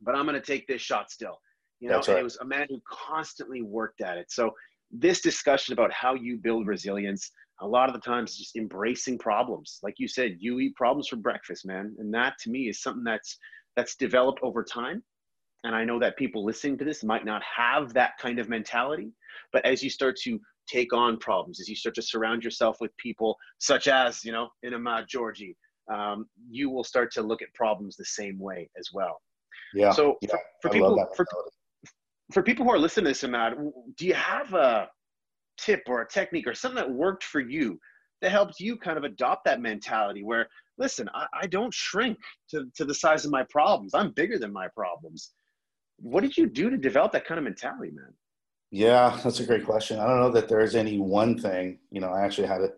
but 0.00 0.14
I'm 0.14 0.26
going 0.26 0.40
to 0.40 0.46
take 0.46 0.66
this 0.66 0.82
shot 0.82 1.10
still." 1.10 1.38
You 1.80 1.90
know, 1.90 1.96
right. 1.96 2.08
it 2.08 2.24
was 2.24 2.38
a 2.38 2.44
man 2.44 2.66
who 2.70 2.80
constantly 2.90 3.60
worked 3.62 4.00
at 4.00 4.16
it. 4.16 4.30
So 4.30 4.52
this 4.90 5.20
discussion 5.20 5.72
about 5.72 5.92
how 5.92 6.14
you 6.14 6.38
build 6.38 6.66
resilience 6.66 7.30
a 7.60 7.66
lot 7.66 7.88
of 7.88 7.94
the 7.94 8.00
times 8.00 8.36
just 8.36 8.56
embracing 8.56 9.18
problems. 9.18 9.78
Like 9.82 9.94
you 9.98 10.08
said 10.08 10.36
you 10.38 10.60
eat 10.60 10.74
problems 10.76 11.08
for 11.08 11.16
breakfast 11.16 11.66
man 11.66 11.94
and 11.98 12.12
that 12.14 12.34
to 12.40 12.50
me 12.50 12.68
is 12.68 12.82
something 12.82 13.04
that's 13.04 13.38
that's 13.76 13.96
developed 13.96 14.40
over 14.42 14.64
time. 14.64 15.02
And 15.64 15.74
i 15.74 15.84
know 15.84 15.98
that 15.98 16.16
people 16.16 16.44
listening 16.44 16.78
to 16.78 16.84
this 16.84 17.02
might 17.02 17.24
not 17.24 17.42
have 17.42 17.92
that 17.94 18.12
kind 18.20 18.38
of 18.38 18.48
mentality 18.48 19.10
but 19.52 19.64
as 19.64 19.82
you 19.82 19.90
start 19.90 20.16
to 20.22 20.38
take 20.68 20.92
on 20.92 21.16
problems 21.18 21.60
as 21.60 21.68
you 21.68 21.74
start 21.74 21.94
to 21.96 22.02
surround 22.02 22.44
yourself 22.44 22.76
with 22.80 22.96
people 22.98 23.36
such 23.58 23.88
as 23.88 24.24
you 24.24 24.32
know 24.32 24.48
Imad 24.64 25.08
Georgi 25.08 25.56
um, 25.92 26.26
you 26.48 26.68
will 26.70 26.84
start 26.84 27.10
to 27.12 27.22
look 27.22 27.42
at 27.42 27.52
problems 27.54 27.96
the 27.96 28.04
same 28.04 28.38
way 28.38 28.68
as 28.78 28.90
well. 28.92 29.20
Yeah 29.74 29.90
so 29.90 30.18
yeah, 30.20 30.36
for, 30.60 30.68
for 30.68 30.70
people 30.70 31.08
for, 31.16 31.26
for 32.32 32.42
people 32.42 32.64
who 32.64 32.70
are 32.72 32.78
listening 32.78 33.04
to 33.04 33.10
this 33.10 33.22
Imad, 33.22 33.54
do 33.96 34.06
you 34.06 34.14
have 34.14 34.52
a 34.54 34.88
tip 35.58 35.82
or 35.86 36.02
a 36.02 36.08
technique 36.08 36.46
or 36.46 36.54
something 36.54 36.76
that 36.76 36.90
worked 36.90 37.24
for 37.24 37.40
you 37.40 37.78
that 38.22 38.30
helped 38.30 38.60
you 38.60 38.76
kind 38.76 38.98
of 38.98 39.04
adopt 39.04 39.44
that 39.44 39.60
mentality 39.60 40.22
where 40.24 40.48
listen 40.78 41.08
I, 41.14 41.26
I, 41.42 41.46
don't 41.46 41.72
shrink 41.72 42.18
to, 42.50 42.66
to 42.76 42.84
the 42.84 42.94
size 42.94 43.24
of 43.24 43.30
my 43.30 43.44
problems. 43.50 43.94
I'm 43.94 44.12
bigger 44.12 44.38
than 44.38 44.52
my 44.52 44.68
problems. 44.68 45.32
What 45.98 46.22
did 46.22 46.36
you 46.36 46.46
do 46.46 46.70
to 46.70 46.76
develop 46.76 47.12
that 47.12 47.26
kind 47.26 47.38
of 47.38 47.44
mentality 47.44 47.92
man? 47.92 48.12
Yeah 48.70 49.18
that's 49.22 49.40
a 49.40 49.46
great 49.46 49.64
question. 49.64 49.98
I 49.98 50.06
don't 50.06 50.20
know 50.20 50.30
that 50.30 50.48
there's 50.48 50.74
any 50.74 50.98
one 50.98 51.38
thing. 51.38 51.78
You 51.90 52.00
know 52.00 52.10
i 52.10 52.24
actually 52.24 52.48
had 52.48 52.62
a 52.62 52.70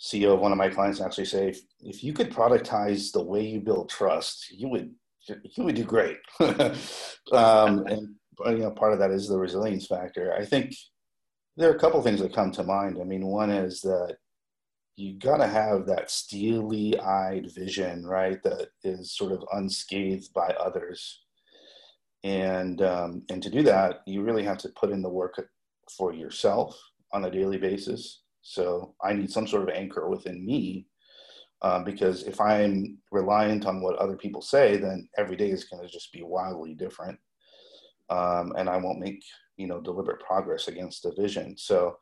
ceo 0.00 0.34
of 0.34 0.40
one 0.40 0.52
of 0.52 0.58
my 0.58 0.68
clients 0.68 1.00
actually 1.00 1.24
say 1.24 1.48
if, 1.48 1.60
if 1.80 2.04
you 2.04 2.12
could 2.12 2.30
productize 2.30 3.10
the 3.10 3.20
way 3.20 3.44
you 3.44 3.58
build 3.58 3.88
trust 3.88 4.48
you 4.52 4.68
would 4.68 4.94
you 5.56 5.64
would 5.64 5.74
do 5.74 5.84
great. 5.84 6.18
Um, 7.30 7.84
and 7.86 8.16
you 8.46 8.58
know 8.58 8.70
part 8.70 8.94
of 8.94 9.00
that 9.00 9.10
is 9.10 9.28
the 9.28 9.36
resilience 9.36 9.86
factor. 9.86 10.32
I 10.32 10.46
think 10.46 10.74
there 11.58 11.70
are 11.70 11.74
a 11.74 11.78
couple 11.78 12.00
things 12.02 12.20
that 12.20 12.34
come 12.34 12.50
to 12.50 12.62
mind 12.62 12.98
i 13.00 13.04
mean 13.04 13.26
one 13.26 13.50
is 13.50 13.80
that 13.80 14.16
you 14.98 15.16
got 15.16 15.36
to 15.36 15.46
have 15.46 15.86
that 15.86 16.10
steely 16.10 16.98
eyed 16.98 17.52
vision, 17.54 18.04
right? 18.04 18.42
That 18.42 18.70
is 18.82 19.16
sort 19.16 19.30
of 19.30 19.44
unscathed 19.52 20.34
by 20.34 20.48
others. 20.48 21.22
And, 22.24 22.82
um, 22.82 23.22
and 23.30 23.40
to 23.44 23.48
do 23.48 23.62
that, 23.62 24.00
you 24.06 24.22
really 24.22 24.42
have 24.42 24.58
to 24.58 24.70
put 24.70 24.90
in 24.90 25.00
the 25.00 25.08
work 25.08 25.40
for 25.96 26.12
yourself 26.12 26.76
on 27.12 27.24
a 27.24 27.30
daily 27.30 27.58
basis. 27.58 28.22
So 28.42 28.96
I 29.00 29.12
need 29.12 29.30
some 29.30 29.46
sort 29.46 29.62
of 29.62 29.68
anchor 29.68 30.08
within 30.08 30.44
me 30.44 30.88
uh, 31.62 31.84
because 31.84 32.24
if 32.24 32.40
I'm 32.40 32.98
reliant 33.12 33.66
on 33.66 33.80
what 33.80 33.96
other 33.96 34.16
people 34.16 34.42
say, 34.42 34.78
then 34.78 35.08
every 35.16 35.36
day 35.36 35.50
is 35.50 35.62
going 35.64 35.86
to 35.86 35.88
just 35.88 36.12
be 36.12 36.24
wildly 36.24 36.74
different, 36.74 37.20
um, 38.10 38.52
and 38.56 38.68
I 38.68 38.76
won't 38.76 39.00
make 39.00 39.22
you 39.56 39.66
know 39.66 39.80
deliberate 39.80 40.20
progress 40.20 40.68
against 40.68 41.02
the 41.02 41.12
vision. 41.12 41.56
So 41.56 41.96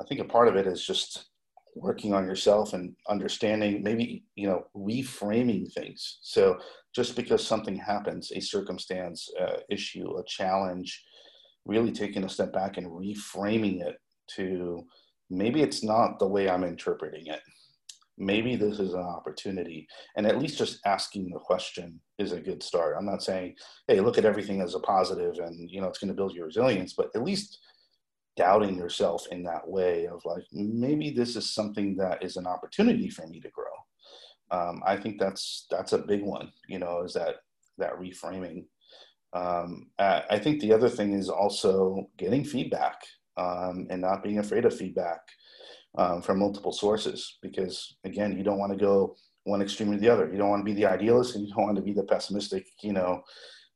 I 0.00 0.04
think 0.04 0.20
a 0.20 0.24
part 0.24 0.48
of 0.48 0.56
it 0.56 0.66
is 0.66 0.84
just 0.84 1.28
working 1.74 2.12
on 2.12 2.24
yourself 2.24 2.72
and 2.72 2.94
understanding 3.08 3.82
maybe 3.82 4.24
you 4.34 4.48
know 4.48 4.64
reframing 4.76 5.70
things 5.72 6.18
so 6.22 6.58
just 6.94 7.14
because 7.14 7.46
something 7.46 7.76
happens 7.76 8.32
a 8.32 8.40
circumstance 8.40 9.28
uh, 9.40 9.58
issue 9.70 10.18
a 10.18 10.24
challenge 10.26 11.04
really 11.66 11.92
taking 11.92 12.24
a 12.24 12.28
step 12.28 12.52
back 12.52 12.76
and 12.76 12.86
reframing 12.86 13.80
it 13.80 13.96
to 14.26 14.84
maybe 15.30 15.62
it's 15.62 15.84
not 15.84 16.18
the 16.18 16.26
way 16.26 16.48
i'm 16.48 16.64
interpreting 16.64 17.26
it 17.26 17.40
maybe 18.18 18.56
this 18.56 18.78
is 18.78 18.94
an 18.94 19.00
opportunity. 19.00 19.86
And 20.16 20.26
at 20.26 20.38
least 20.38 20.58
just 20.58 20.80
asking 20.84 21.30
the 21.30 21.38
question 21.38 22.00
is 22.18 22.32
a 22.32 22.40
good 22.40 22.62
start. 22.62 22.96
I'm 22.98 23.06
not 23.06 23.22
saying 23.22 23.54
hey 23.86 24.00
look 24.00 24.18
at 24.18 24.24
everything 24.24 24.60
as 24.60 24.74
a 24.74 24.80
positive 24.80 25.38
and 25.38 25.70
you 25.70 25.80
know 25.80 25.88
it's 25.88 25.98
going 25.98 26.08
to 26.08 26.14
build 26.14 26.34
your 26.34 26.46
resilience 26.46 26.94
but 26.94 27.10
at 27.14 27.22
least 27.22 27.58
doubting 28.36 28.76
yourself 28.76 29.26
in 29.32 29.42
that 29.42 29.68
way 29.68 30.06
of 30.06 30.20
like 30.24 30.44
maybe 30.52 31.10
this 31.10 31.34
is 31.34 31.52
something 31.52 31.96
that 31.96 32.22
is 32.22 32.36
an 32.36 32.46
opportunity 32.46 33.08
for 33.08 33.26
me 33.26 33.40
to 33.40 33.50
grow. 33.50 33.64
Um, 34.50 34.82
i 34.86 34.96
think 34.96 35.20
that's 35.20 35.66
that's 35.70 35.92
a 35.92 35.98
big 35.98 36.22
one 36.22 36.50
you 36.68 36.78
know 36.78 37.02
is 37.02 37.12
that 37.12 37.36
that 37.78 37.98
reframing. 37.98 38.64
Um, 39.32 39.90
I, 39.98 40.38
think 40.38 40.60
the 40.60 40.72
other 40.72 40.88
thing 40.88 41.12
is 41.12 41.28
also 41.28 42.08
getting 42.16 42.44
feedback 42.44 43.02
um, 43.36 43.86
and 43.90 44.00
not 44.00 44.22
being 44.22 44.38
afraid 44.38 44.64
of 44.64 44.76
feedback 44.76 45.20
um, 45.96 46.22
from 46.22 46.38
multiple 46.38 46.72
sources 46.72 47.38
because 47.42 47.96
again 48.04 48.36
you 48.36 48.44
don't 48.44 48.58
want 48.58 48.72
to 48.72 48.78
go 48.78 49.16
one 49.44 49.62
extreme 49.62 49.90
or 49.90 49.96
the 49.96 50.08
other 50.08 50.30
you 50.30 50.38
don't 50.38 50.50
want 50.50 50.60
to 50.60 50.72
be 50.72 50.74
the 50.74 50.86
idealist 50.86 51.34
and 51.34 51.46
you 51.46 51.52
don't 51.54 51.64
want 51.64 51.76
to 51.76 51.82
be 51.82 51.92
the 51.92 52.04
pessimistic 52.04 52.66
you 52.82 52.92
know 52.92 53.22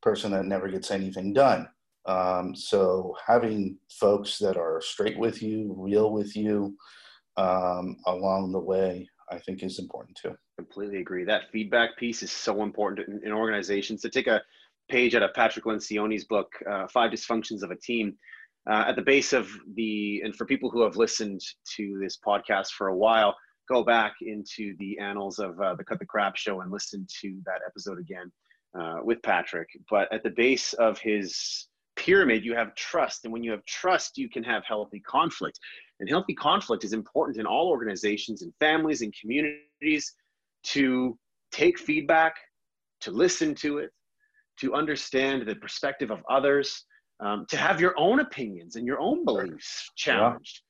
person 0.02 0.30
that 0.30 0.44
never 0.44 0.68
gets 0.68 0.90
anything 0.90 1.32
done 1.32 1.66
um, 2.06 2.54
so 2.54 3.16
having 3.24 3.78
folks 3.90 4.38
that 4.38 4.56
are 4.56 4.80
straight 4.80 5.18
with 5.18 5.42
you, 5.42 5.74
real 5.78 6.12
with 6.12 6.36
you 6.36 6.76
um, 7.36 7.96
along 8.06 8.52
the 8.52 8.58
way, 8.58 9.08
I 9.30 9.38
think 9.38 9.62
is 9.62 9.78
important 9.78 10.18
too. 10.20 10.34
Completely 10.56 10.98
agree. 10.98 11.24
That 11.24 11.50
feedback 11.52 11.96
piece 11.96 12.22
is 12.22 12.32
so 12.32 12.62
important 12.62 13.08
in, 13.08 13.20
in 13.24 13.32
organizations. 13.32 14.02
To 14.02 14.10
take 14.10 14.26
a 14.26 14.42
page 14.88 15.14
out 15.14 15.22
of 15.22 15.32
Patrick 15.34 15.64
Lencioni's 15.64 16.24
book, 16.24 16.52
uh, 16.68 16.86
Five 16.88 17.12
Dysfunctions 17.12 17.62
of 17.62 17.70
a 17.70 17.76
Team, 17.76 18.16
uh, 18.70 18.84
at 18.88 18.96
the 18.96 19.02
base 19.02 19.32
of 19.32 19.48
the, 19.74 20.22
and 20.24 20.34
for 20.36 20.44
people 20.44 20.70
who 20.70 20.82
have 20.82 20.96
listened 20.96 21.40
to 21.76 21.98
this 22.00 22.18
podcast 22.24 22.68
for 22.70 22.88
a 22.88 22.96
while, 22.96 23.36
go 23.68 23.82
back 23.82 24.14
into 24.22 24.74
the 24.78 24.98
annals 24.98 25.38
of 25.38 25.60
uh, 25.60 25.74
the 25.74 25.84
Cut 25.84 25.98
the 25.98 26.06
Crap 26.06 26.36
show 26.36 26.60
and 26.60 26.70
listen 26.70 27.06
to 27.22 27.40
that 27.44 27.60
episode 27.66 27.98
again 27.98 28.30
uh, 28.78 28.98
with 29.02 29.22
Patrick. 29.22 29.68
But 29.90 30.12
at 30.12 30.22
the 30.22 30.30
base 30.30 30.72
of 30.74 30.98
his 30.98 31.68
pyramid, 31.96 32.44
you 32.44 32.54
have 32.54 32.74
trust. 32.74 33.24
And 33.24 33.32
when 33.32 33.42
you 33.42 33.50
have 33.50 33.64
trust, 33.66 34.16
you 34.16 34.28
can 34.28 34.42
have 34.44 34.64
healthy 34.64 35.00
conflict. 35.00 35.58
And 36.00 36.08
healthy 36.08 36.34
conflict 36.34 36.84
is 36.84 36.92
important 36.92 37.38
in 37.38 37.46
all 37.46 37.68
organizations 37.68 38.42
and 38.42 38.52
families 38.58 39.02
and 39.02 39.14
communities 39.20 40.12
to 40.64 41.18
take 41.50 41.78
feedback, 41.78 42.34
to 43.00 43.10
listen 43.10 43.54
to 43.56 43.78
it, 43.78 43.90
to 44.60 44.74
understand 44.74 45.46
the 45.46 45.56
perspective 45.56 46.10
of 46.10 46.20
others, 46.30 46.84
um, 47.22 47.46
to 47.48 47.56
have 47.56 47.80
your 47.80 47.94
own 47.96 48.20
opinions 48.20 48.76
and 48.76 48.86
your 48.86 49.00
own 49.00 49.24
beliefs 49.24 49.90
challenged. 49.96 50.62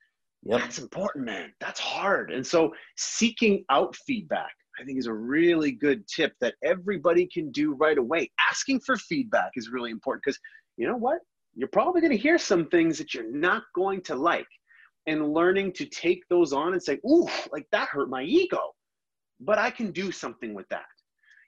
Yeah. 0.45 0.55
Yep. 0.55 0.61
That's 0.61 0.79
important, 0.79 1.25
man. 1.25 1.53
That's 1.61 1.79
hard. 1.81 2.33
And 2.33 2.45
so 2.45 2.73
seeking 2.97 3.65
out 3.71 3.95
feedback, 4.07 4.53
I 4.79 4.85
think 4.85 4.99
is 4.99 5.07
a 5.07 5.13
really 5.13 5.71
good 5.71 6.07
tip 6.09 6.33
that 6.41 6.55
everybody 6.65 7.29
can 7.33 7.51
do 7.53 7.75
right 7.75 7.97
away. 7.97 8.31
Asking 8.51 8.81
for 8.81 8.97
feedback 8.97 9.53
is 9.55 9.71
really 9.71 9.91
important 9.91 10.25
because 10.25 10.39
you 10.77 10.89
know 10.89 10.97
what? 10.97 11.19
You're 11.55 11.69
probably 11.69 12.01
going 12.01 12.13
to 12.13 12.19
hear 12.19 12.39
some 12.39 12.67
things 12.69 12.99
that 12.99 13.15
you're 13.15 13.31
not 13.31 13.63
going 13.75 14.03
to 14.03 14.15
like. 14.15 14.47
And 15.07 15.35
learning 15.35 15.73
to 15.75 15.85
take 15.85 16.23
those 16.29 16.53
on 16.53 16.75
and 16.75 16.83
say, 16.83 16.99
ooh, 17.05 17.29
like 17.51 17.67
that 17.73 17.89
hurt 17.89 18.09
my 18.09 18.23
ego, 18.23 18.73
but 19.41 19.59
I 19.59 19.69
can 19.69 19.91
do 19.91 20.13
something 20.13 20.55
with 20.55 20.69
that. 20.69 20.85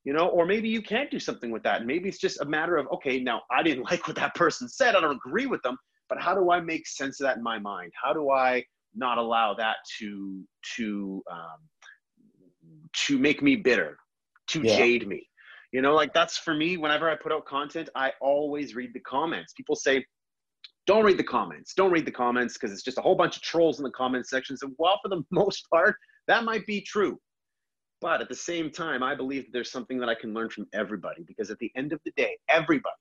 You 0.04 0.12
know, 0.12 0.28
or 0.28 0.44
maybe 0.44 0.68
you 0.68 0.82
can't 0.82 1.10
do 1.10 1.18
something 1.18 1.50
with 1.50 1.62
that. 1.62 1.86
Maybe 1.86 2.08
it's 2.08 2.18
just 2.18 2.40
a 2.40 2.44
matter 2.44 2.76
of, 2.76 2.86
okay, 2.92 3.20
now 3.20 3.42
I 3.50 3.62
didn't 3.62 3.84
like 3.90 4.06
what 4.06 4.16
that 4.16 4.34
person 4.34 4.68
said. 4.68 4.94
I 4.94 5.00
don't 5.00 5.16
agree 5.16 5.46
with 5.46 5.62
them, 5.62 5.78
but 6.08 6.20
how 6.20 6.34
do 6.34 6.50
I 6.50 6.60
make 6.60 6.86
sense 6.86 7.20
of 7.20 7.24
that 7.24 7.38
in 7.38 7.42
my 7.42 7.58
mind? 7.58 7.92
How 8.02 8.12
do 8.12 8.30
I 8.30 8.64
not 8.94 9.18
allow 9.18 9.54
that 9.54 9.76
to 9.98 10.44
to 10.76 11.22
um, 11.30 11.58
to 13.06 13.18
make 13.18 13.42
me 13.42 13.56
bitter, 13.56 13.98
to 14.48 14.62
yeah. 14.62 14.76
jade 14.76 15.08
me? 15.08 15.26
You 15.72 15.82
know, 15.82 15.94
like 15.94 16.14
that's 16.14 16.38
for 16.38 16.54
me, 16.54 16.76
whenever 16.76 17.10
I 17.10 17.16
put 17.16 17.32
out 17.32 17.46
content, 17.46 17.88
I 17.96 18.12
always 18.20 18.76
read 18.76 18.90
the 18.94 19.00
comments. 19.00 19.52
People 19.54 19.74
say, 19.74 20.04
don't 20.86 21.04
read 21.04 21.18
the 21.18 21.24
comments. 21.24 21.74
Don't 21.74 21.90
read 21.90 22.06
the 22.06 22.12
comments 22.12 22.54
because 22.54 22.72
it's 22.72 22.82
just 22.82 22.98
a 22.98 23.00
whole 23.00 23.16
bunch 23.16 23.36
of 23.36 23.42
trolls 23.42 23.78
in 23.78 23.84
the 23.84 23.90
comment 23.90 24.28
section. 24.28 24.56
So, 24.56 24.68
while 24.76 25.00
for 25.02 25.08
the 25.08 25.22
most 25.30 25.68
part, 25.70 25.96
that 26.28 26.44
might 26.44 26.66
be 26.66 26.80
true. 26.80 27.18
But 28.04 28.20
at 28.20 28.28
the 28.28 28.34
same 28.34 28.70
time, 28.70 29.02
I 29.02 29.14
believe 29.14 29.44
that 29.44 29.52
there's 29.54 29.70
something 29.70 29.98
that 30.00 30.10
I 30.10 30.14
can 30.14 30.34
learn 30.34 30.50
from 30.50 30.66
everybody 30.74 31.22
because 31.22 31.50
at 31.50 31.58
the 31.58 31.72
end 31.74 31.90
of 31.90 32.00
the 32.04 32.12
day, 32.18 32.36
everybody, 32.50 33.00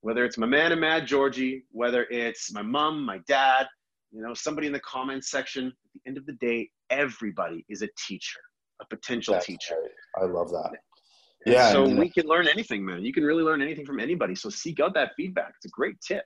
whether 0.00 0.24
it's 0.24 0.38
my 0.38 0.46
man 0.46 0.70
Imad 0.70 1.04
Georgi, 1.04 1.64
whether 1.72 2.04
it's 2.04 2.50
my 2.50 2.62
mom, 2.62 3.04
my 3.04 3.18
dad, 3.28 3.66
you 4.10 4.22
know, 4.22 4.32
somebody 4.32 4.66
in 4.66 4.72
the 4.72 4.80
comments 4.80 5.30
section, 5.30 5.66
at 5.66 5.72
the 5.92 6.00
end 6.06 6.16
of 6.16 6.24
the 6.24 6.32
day, 6.32 6.70
everybody 6.88 7.66
is 7.68 7.82
a 7.82 7.88
teacher, 7.98 8.40
a 8.80 8.86
potential 8.86 9.34
That's 9.34 9.44
teacher. 9.44 9.76
Right. 10.16 10.24
I 10.24 10.32
love 10.32 10.48
that. 10.52 10.70
Yeah. 11.44 11.70
So 11.70 11.86
we 11.86 12.08
can 12.08 12.26
learn 12.26 12.48
anything, 12.48 12.82
man. 12.82 13.04
You 13.04 13.12
can 13.12 13.24
really 13.24 13.42
learn 13.42 13.60
anything 13.60 13.84
from 13.84 14.00
anybody. 14.00 14.34
So 14.34 14.48
seek 14.48 14.80
out 14.80 14.94
that 14.94 15.10
feedback. 15.18 15.52
It's 15.58 15.66
a 15.66 15.68
great 15.68 16.00
tip. 16.00 16.24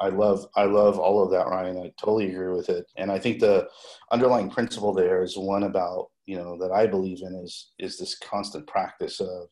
I 0.00 0.08
love 0.08 0.46
I 0.56 0.64
love 0.64 0.98
all 0.98 1.22
of 1.22 1.30
that, 1.30 1.46
Ryan. 1.46 1.78
I 1.78 1.92
totally 1.98 2.28
agree 2.30 2.54
with 2.54 2.68
it. 2.68 2.86
And 2.96 3.10
I 3.10 3.18
think 3.18 3.40
the 3.40 3.68
underlying 4.10 4.50
principle 4.50 4.92
there 4.92 5.22
is 5.22 5.36
one 5.36 5.64
about 5.64 6.08
you 6.26 6.36
know 6.36 6.58
that 6.58 6.72
I 6.72 6.86
believe 6.86 7.22
in 7.22 7.34
is 7.44 7.72
is 7.78 7.98
this 7.98 8.18
constant 8.18 8.66
practice 8.66 9.20
of 9.20 9.48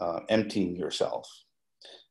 uh, 0.00 0.20
emptying 0.28 0.76
yourself. 0.76 1.28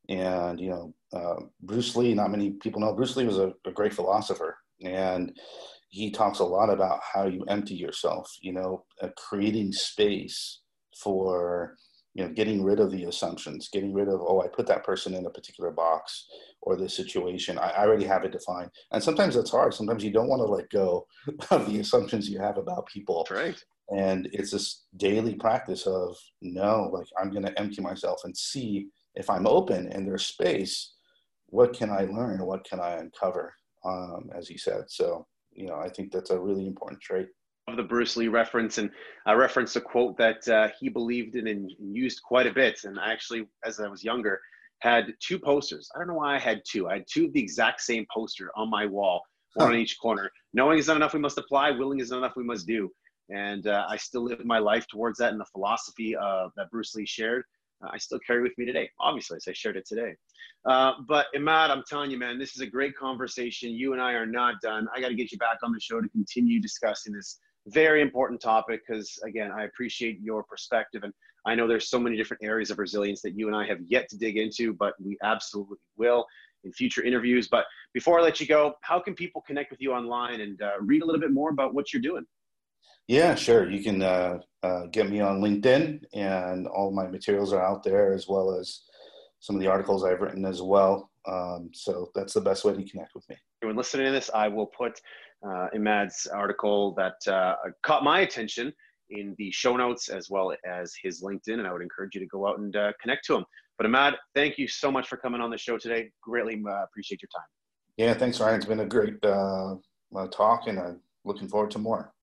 And 0.08 0.60
you 0.60 0.70
know, 0.70 0.94
uh, 1.14 1.42
Bruce 1.62 1.96
Lee. 1.96 2.14
Not 2.14 2.32
many 2.32 2.52
people 2.52 2.80
know 2.80 2.94
Bruce 2.94 3.16
Lee 3.18 3.26
was 3.26 3.40
a, 3.40 3.54
a 3.66 3.72
great 3.72 3.94
philosopher, 3.94 4.58
and 4.84 5.38
he 5.90 6.12
talks 6.12 6.40
a 6.40 6.46
lot 6.46 6.70
about 6.70 7.00
how 7.14 7.26
you 7.28 7.44
empty 7.48 7.76
yourself. 7.76 8.32
You 8.42 8.54
know, 8.54 8.86
uh, 9.02 9.10
creating 9.18 9.74
space 9.74 10.62
for 10.98 11.76
you 12.16 12.24
know 12.24 12.32
getting 12.32 12.64
rid 12.64 12.80
of 12.80 12.92
the 12.92 13.04
assumptions 13.04 13.70
getting 13.72 13.94
rid 13.94 14.08
of 14.08 14.22
oh 14.22 14.42
i 14.42 14.48
put 14.48 14.66
that 14.66 14.84
person 14.84 15.14
in 15.14 15.28
a 15.28 15.30
particular 15.30 15.70
box 15.70 16.28
or 16.66 16.76
this 16.76 16.96
situation. 16.96 17.58
I, 17.58 17.70
I 17.70 17.86
already 17.86 18.06
have 18.06 18.26
it 18.26 18.32
defined. 18.32 18.72
And 18.92 19.02
sometimes 19.02 19.36
that's 19.36 19.52
hard. 19.52 19.74
Sometimes 19.74 20.04
you 20.04 20.12
don't 20.12 20.28
want 20.28 20.42
to 20.42 20.52
let 20.52 20.70
go 20.70 21.08
of 21.52 21.72
the 21.72 21.80
assumptions 21.80 22.28
you 22.28 22.40
have 22.40 22.58
about 22.58 22.88
people. 22.88 23.24
That's 23.30 23.40
right. 23.40 23.64
And 23.96 24.28
it's 24.34 24.52
this 24.52 24.86
daily 24.98 25.36
practice 25.36 25.86
of 25.86 26.18
no 26.42 26.90
like 26.92 27.06
i'm 27.20 27.30
going 27.30 27.46
to 27.46 27.60
empty 27.60 27.82
myself 27.82 28.22
and 28.24 28.36
see 28.36 28.88
if 29.14 29.30
i'm 29.30 29.46
open 29.46 29.88
and 29.92 30.08
there's 30.08 30.26
space 30.26 30.94
what 31.48 31.72
can 31.74 31.92
i 31.92 32.02
learn? 32.06 32.44
What 32.44 32.64
can 32.64 32.80
i 32.80 32.94
uncover? 32.94 33.54
Um, 33.86 34.32
as 34.36 34.48
he 34.48 34.58
said. 34.58 34.86
So 34.88 35.28
you 35.52 35.68
know 35.68 35.76
i 35.76 35.88
think 35.88 36.12
that's 36.12 36.32
a 36.32 36.40
really 36.40 36.66
important 36.66 37.00
trait 37.00 37.28
the 37.74 37.84
Bruce 37.84 38.16
Lee 38.16 38.28
reference, 38.28 38.78
and 38.78 38.92
I 39.26 39.34
referenced 39.34 39.76
a 39.76 39.82
quote 39.82 40.18
that 40.18 40.48
uh, 40.48 40.70
he 40.80 40.88
believed 40.88 41.36
in 41.36 41.48
and 41.48 41.72
used 41.80 42.22
quite 42.22 42.46
a 42.46 42.54
bit. 42.54 42.84
And 42.84 43.00
I 43.00 43.12
actually, 43.12 43.48
as 43.66 43.80
I 43.80 43.88
was 43.88 44.04
younger, 44.04 44.40
had 44.80 45.14
two 45.20 45.40
posters. 45.40 45.90
I 45.96 46.00
don't 46.00 46.10
know 46.10 46.16
why 46.16 46.36
I 46.36 46.40
had 46.40 46.62
two. 46.70 46.88
I 46.88 46.96
had 46.96 47.06
two 47.12 47.26
of 47.26 47.34
the 47.34 47.42
exact 47.42 47.82
same 47.82 48.06
poster 48.14 48.52
on 48.56 48.70
my 48.70 48.86
wall. 48.86 49.24
one 49.56 49.70
on 49.70 49.78
each 49.78 49.98
corner. 50.00 50.30
Knowing 50.54 50.78
is 50.78 50.88
not 50.88 50.98
enough, 50.98 51.14
we 51.14 51.20
must 51.20 51.40
apply. 51.40 51.72
Willing 51.72 52.00
is 52.00 52.12
not 52.12 52.20
enough, 52.20 52.36
we 52.36 52.44
must 52.44 52.68
do. 52.68 52.92
And 53.30 53.66
uh, 53.66 53.88
I 53.90 53.98
still 53.98 54.24
live 54.24 54.46
my 54.46 54.60
life 54.60 54.86
towards 54.88 55.18
that 55.18 55.32
and 55.32 55.40
the 55.40 55.46
philosophy 55.46 56.16
uh, 56.16 56.50
that 56.58 56.70
Bruce 56.70 56.94
Lee 56.94 57.08
shared. 57.08 57.44
Uh, 57.84 57.90
I 57.92 57.98
still 57.98 58.20
carry 58.20 58.44
with 58.44 58.56
me 58.60 58.66
today. 58.66 58.92
Obviously, 59.00 59.38
as 59.38 59.48
I 59.48 59.54
shared 59.54 59.76
it 59.76 59.88
today. 59.88 60.14
Uh, 60.70 60.94
but 61.08 61.28
Imad, 61.36 61.72
I'm 61.72 61.84
telling 61.90 62.12
you, 62.12 62.20
man, 62.20 62.38
this 62.38 62.54
is 62.56 62.62
a 62.62 62.68
great 62.68 62.96
conversation. 62.96 63.72
You 63.72 63.94
and 63.94 64.02
I 64.02 64.12
are 64.14 64.28
not 64.28 64.62
done. 64.62 64.88
I 64.96 65.02
got 65.02 65.10
to 65.10 65.16
get 65.16 65.32
you 65.32 65.40
back 65.40 65.58
on 65.64 65.72
the 65.72 65.80
show 65.80 66.00
to 66.00 66.10
continue 66.10 66.62
discussing 66.62 67.14
this 67.14 67.40
very 67.68 68.02
important 68.02 68.42
topic 68.42 68.82
because, 68.88 69.18
again, 69.26 69.52
I 69.52 69.64
appreciate 69.64 70.20
your 70.22 70.44
perspective. 70.44 71.04
And 71.04 71.14
I 71.46 71.56
know 71.56 71.68
there's 71.68 71.90
so 71.90 72.00
many 72.00 72.16
different 72.16 72.44
areas 72.44 72.72
of 72.72 72.80
resilience 72.80 73.22
that 73.22 73.38
you 73.38 73.48
and 73.48 73.56
I 73.56 73.66
have 73.68 73.80
yet 73.88 74.10
to 74.10 74.18
dig 74.18 74.38
into, 74.38 74.74
but 74.74 74.94
we 75.00 75.18
absolutely 75.24 75.78
will 75.98 76.26
in 76.64 76.74
future 76.74 77.04
interviews. 77.04 77.48
But 77.48 77.66
before 77.94 78.20
I 78.20 78.24
let 78.24 78.40
you 78.40 78.48
go, 78.48 78.74
how 78.82 79.00
can 79.00 79.14
people 79.14 79.42
connect 79.42 79.72
with 79.72 79.82
you 79.82 79.94
online 79.94 80.42
and 80.42 80.62
uh, 80.62 80.72
read 80.80 81.02
a 81.02 81.06
little 81.06 81.22
bit 81.22 81.32
more 81.32 81.52
about 81.52 81.74
what 81.74 81.94
you're 81.94 82.02
doing? 82.02 82.26
Yeah, 83.08 83.36
sure. 83.36 83.70
You 83.70 83.84
can 83.84 84.02
uh, 84.02 84.40
uh, 84.64 84.88
get 84.88 85.10
me 85.10 85.22
on 85.22 85.40
LinkedIn, 85.40 86.04
and 86.14 86.68
all 86.68 86.92
my 86.92 87.06
materials 87.06 87.54
are 87.54 87.64
out 87.64 87.84
there, 87.84 88.14
as 88.14 88.28
well 88.28 88.58
as 88.60 88.82
some 89.40 89.56
of 89.56 89.62
the 89.62 89.68
articles 89.68 90.04
I've 90.04 90.22
written 90.22 90.44
as 90.44 90.62
well. 90.64 91.12
Um, 91.28 91.70
so 91.72 92.10
that's 92.16 92.34
the 92.34 92.42
best 92.42 92.66
way 92.66 92.74
to 92.74 92.84
connect 92.90 93.14
with 93.14 93.28
me. 93.30 93.36
When 93.62 93.76
listening 93.76 94.08
to 94.08 94.12
this, 94.12 94.32
I 94.34 94.48
will 94.48 94.66
put 94.66 95.00
uh, 95.46 95.68
Imad's 95.76 96.28
article 96.28 96.94
that 96.96 97.16
uh, 97.28 97.56
caught 97.84 98.04
my 98.04 98.22
attention 98.22 98.74
in 99.10 99.36
the 99.38 99.52
show 99.52 99.78
notes 99.78 100.10
as 100.10 100.30
well 100.30 100.54
as 100.66 100.94
his 101.02 101.22
LinkedIn, 101.22 101.60
and 101.60 101.68
I 101.68 101.72
would 101.72 101.82
encourage 101.82 102.16
you 102.16 102.22
to 102.22 102.28
go 102.28 102.48
out 102.48 102.60
and 102.60 102.76
uh, 102.76 102.92
connect 103.02 103.26
to 103.26 103.36
him. 103.36 103.46
But 103.78 103.88
Imad, 103.88 104.16
thank 104.34 104.58
you 104.58 104.68
so 104.68 104.92
much 104.92 105.08
for 105.08 105.18
coming 105.18 105.42
on 105.42 105.50
the 105.50 105.58
show 105.58 105.78
today. 105.78 106.10
Greatly 106.22 106.62
uh, 106.68 106.84
appreciate 106.84 107.22
your 107.22 107.30
time. 107.30 107.48
Yeah, 107.98 108.14
thanks, 108.14 108.40
Ryan. 108.40 108.56
It's 108.56 108.66
been 108.66 108.80
a 108.80 108.86
great 108.86 109.24
uh, 109.24 109.76
uh, 110.16 110.28
talk, 110.28 110.68
and 110.68 110.80
I'm 110.80 111.00
looking 111.24 111.48
forward 111.48 111.72
to 111.72 111.80
more. 111.80 112.14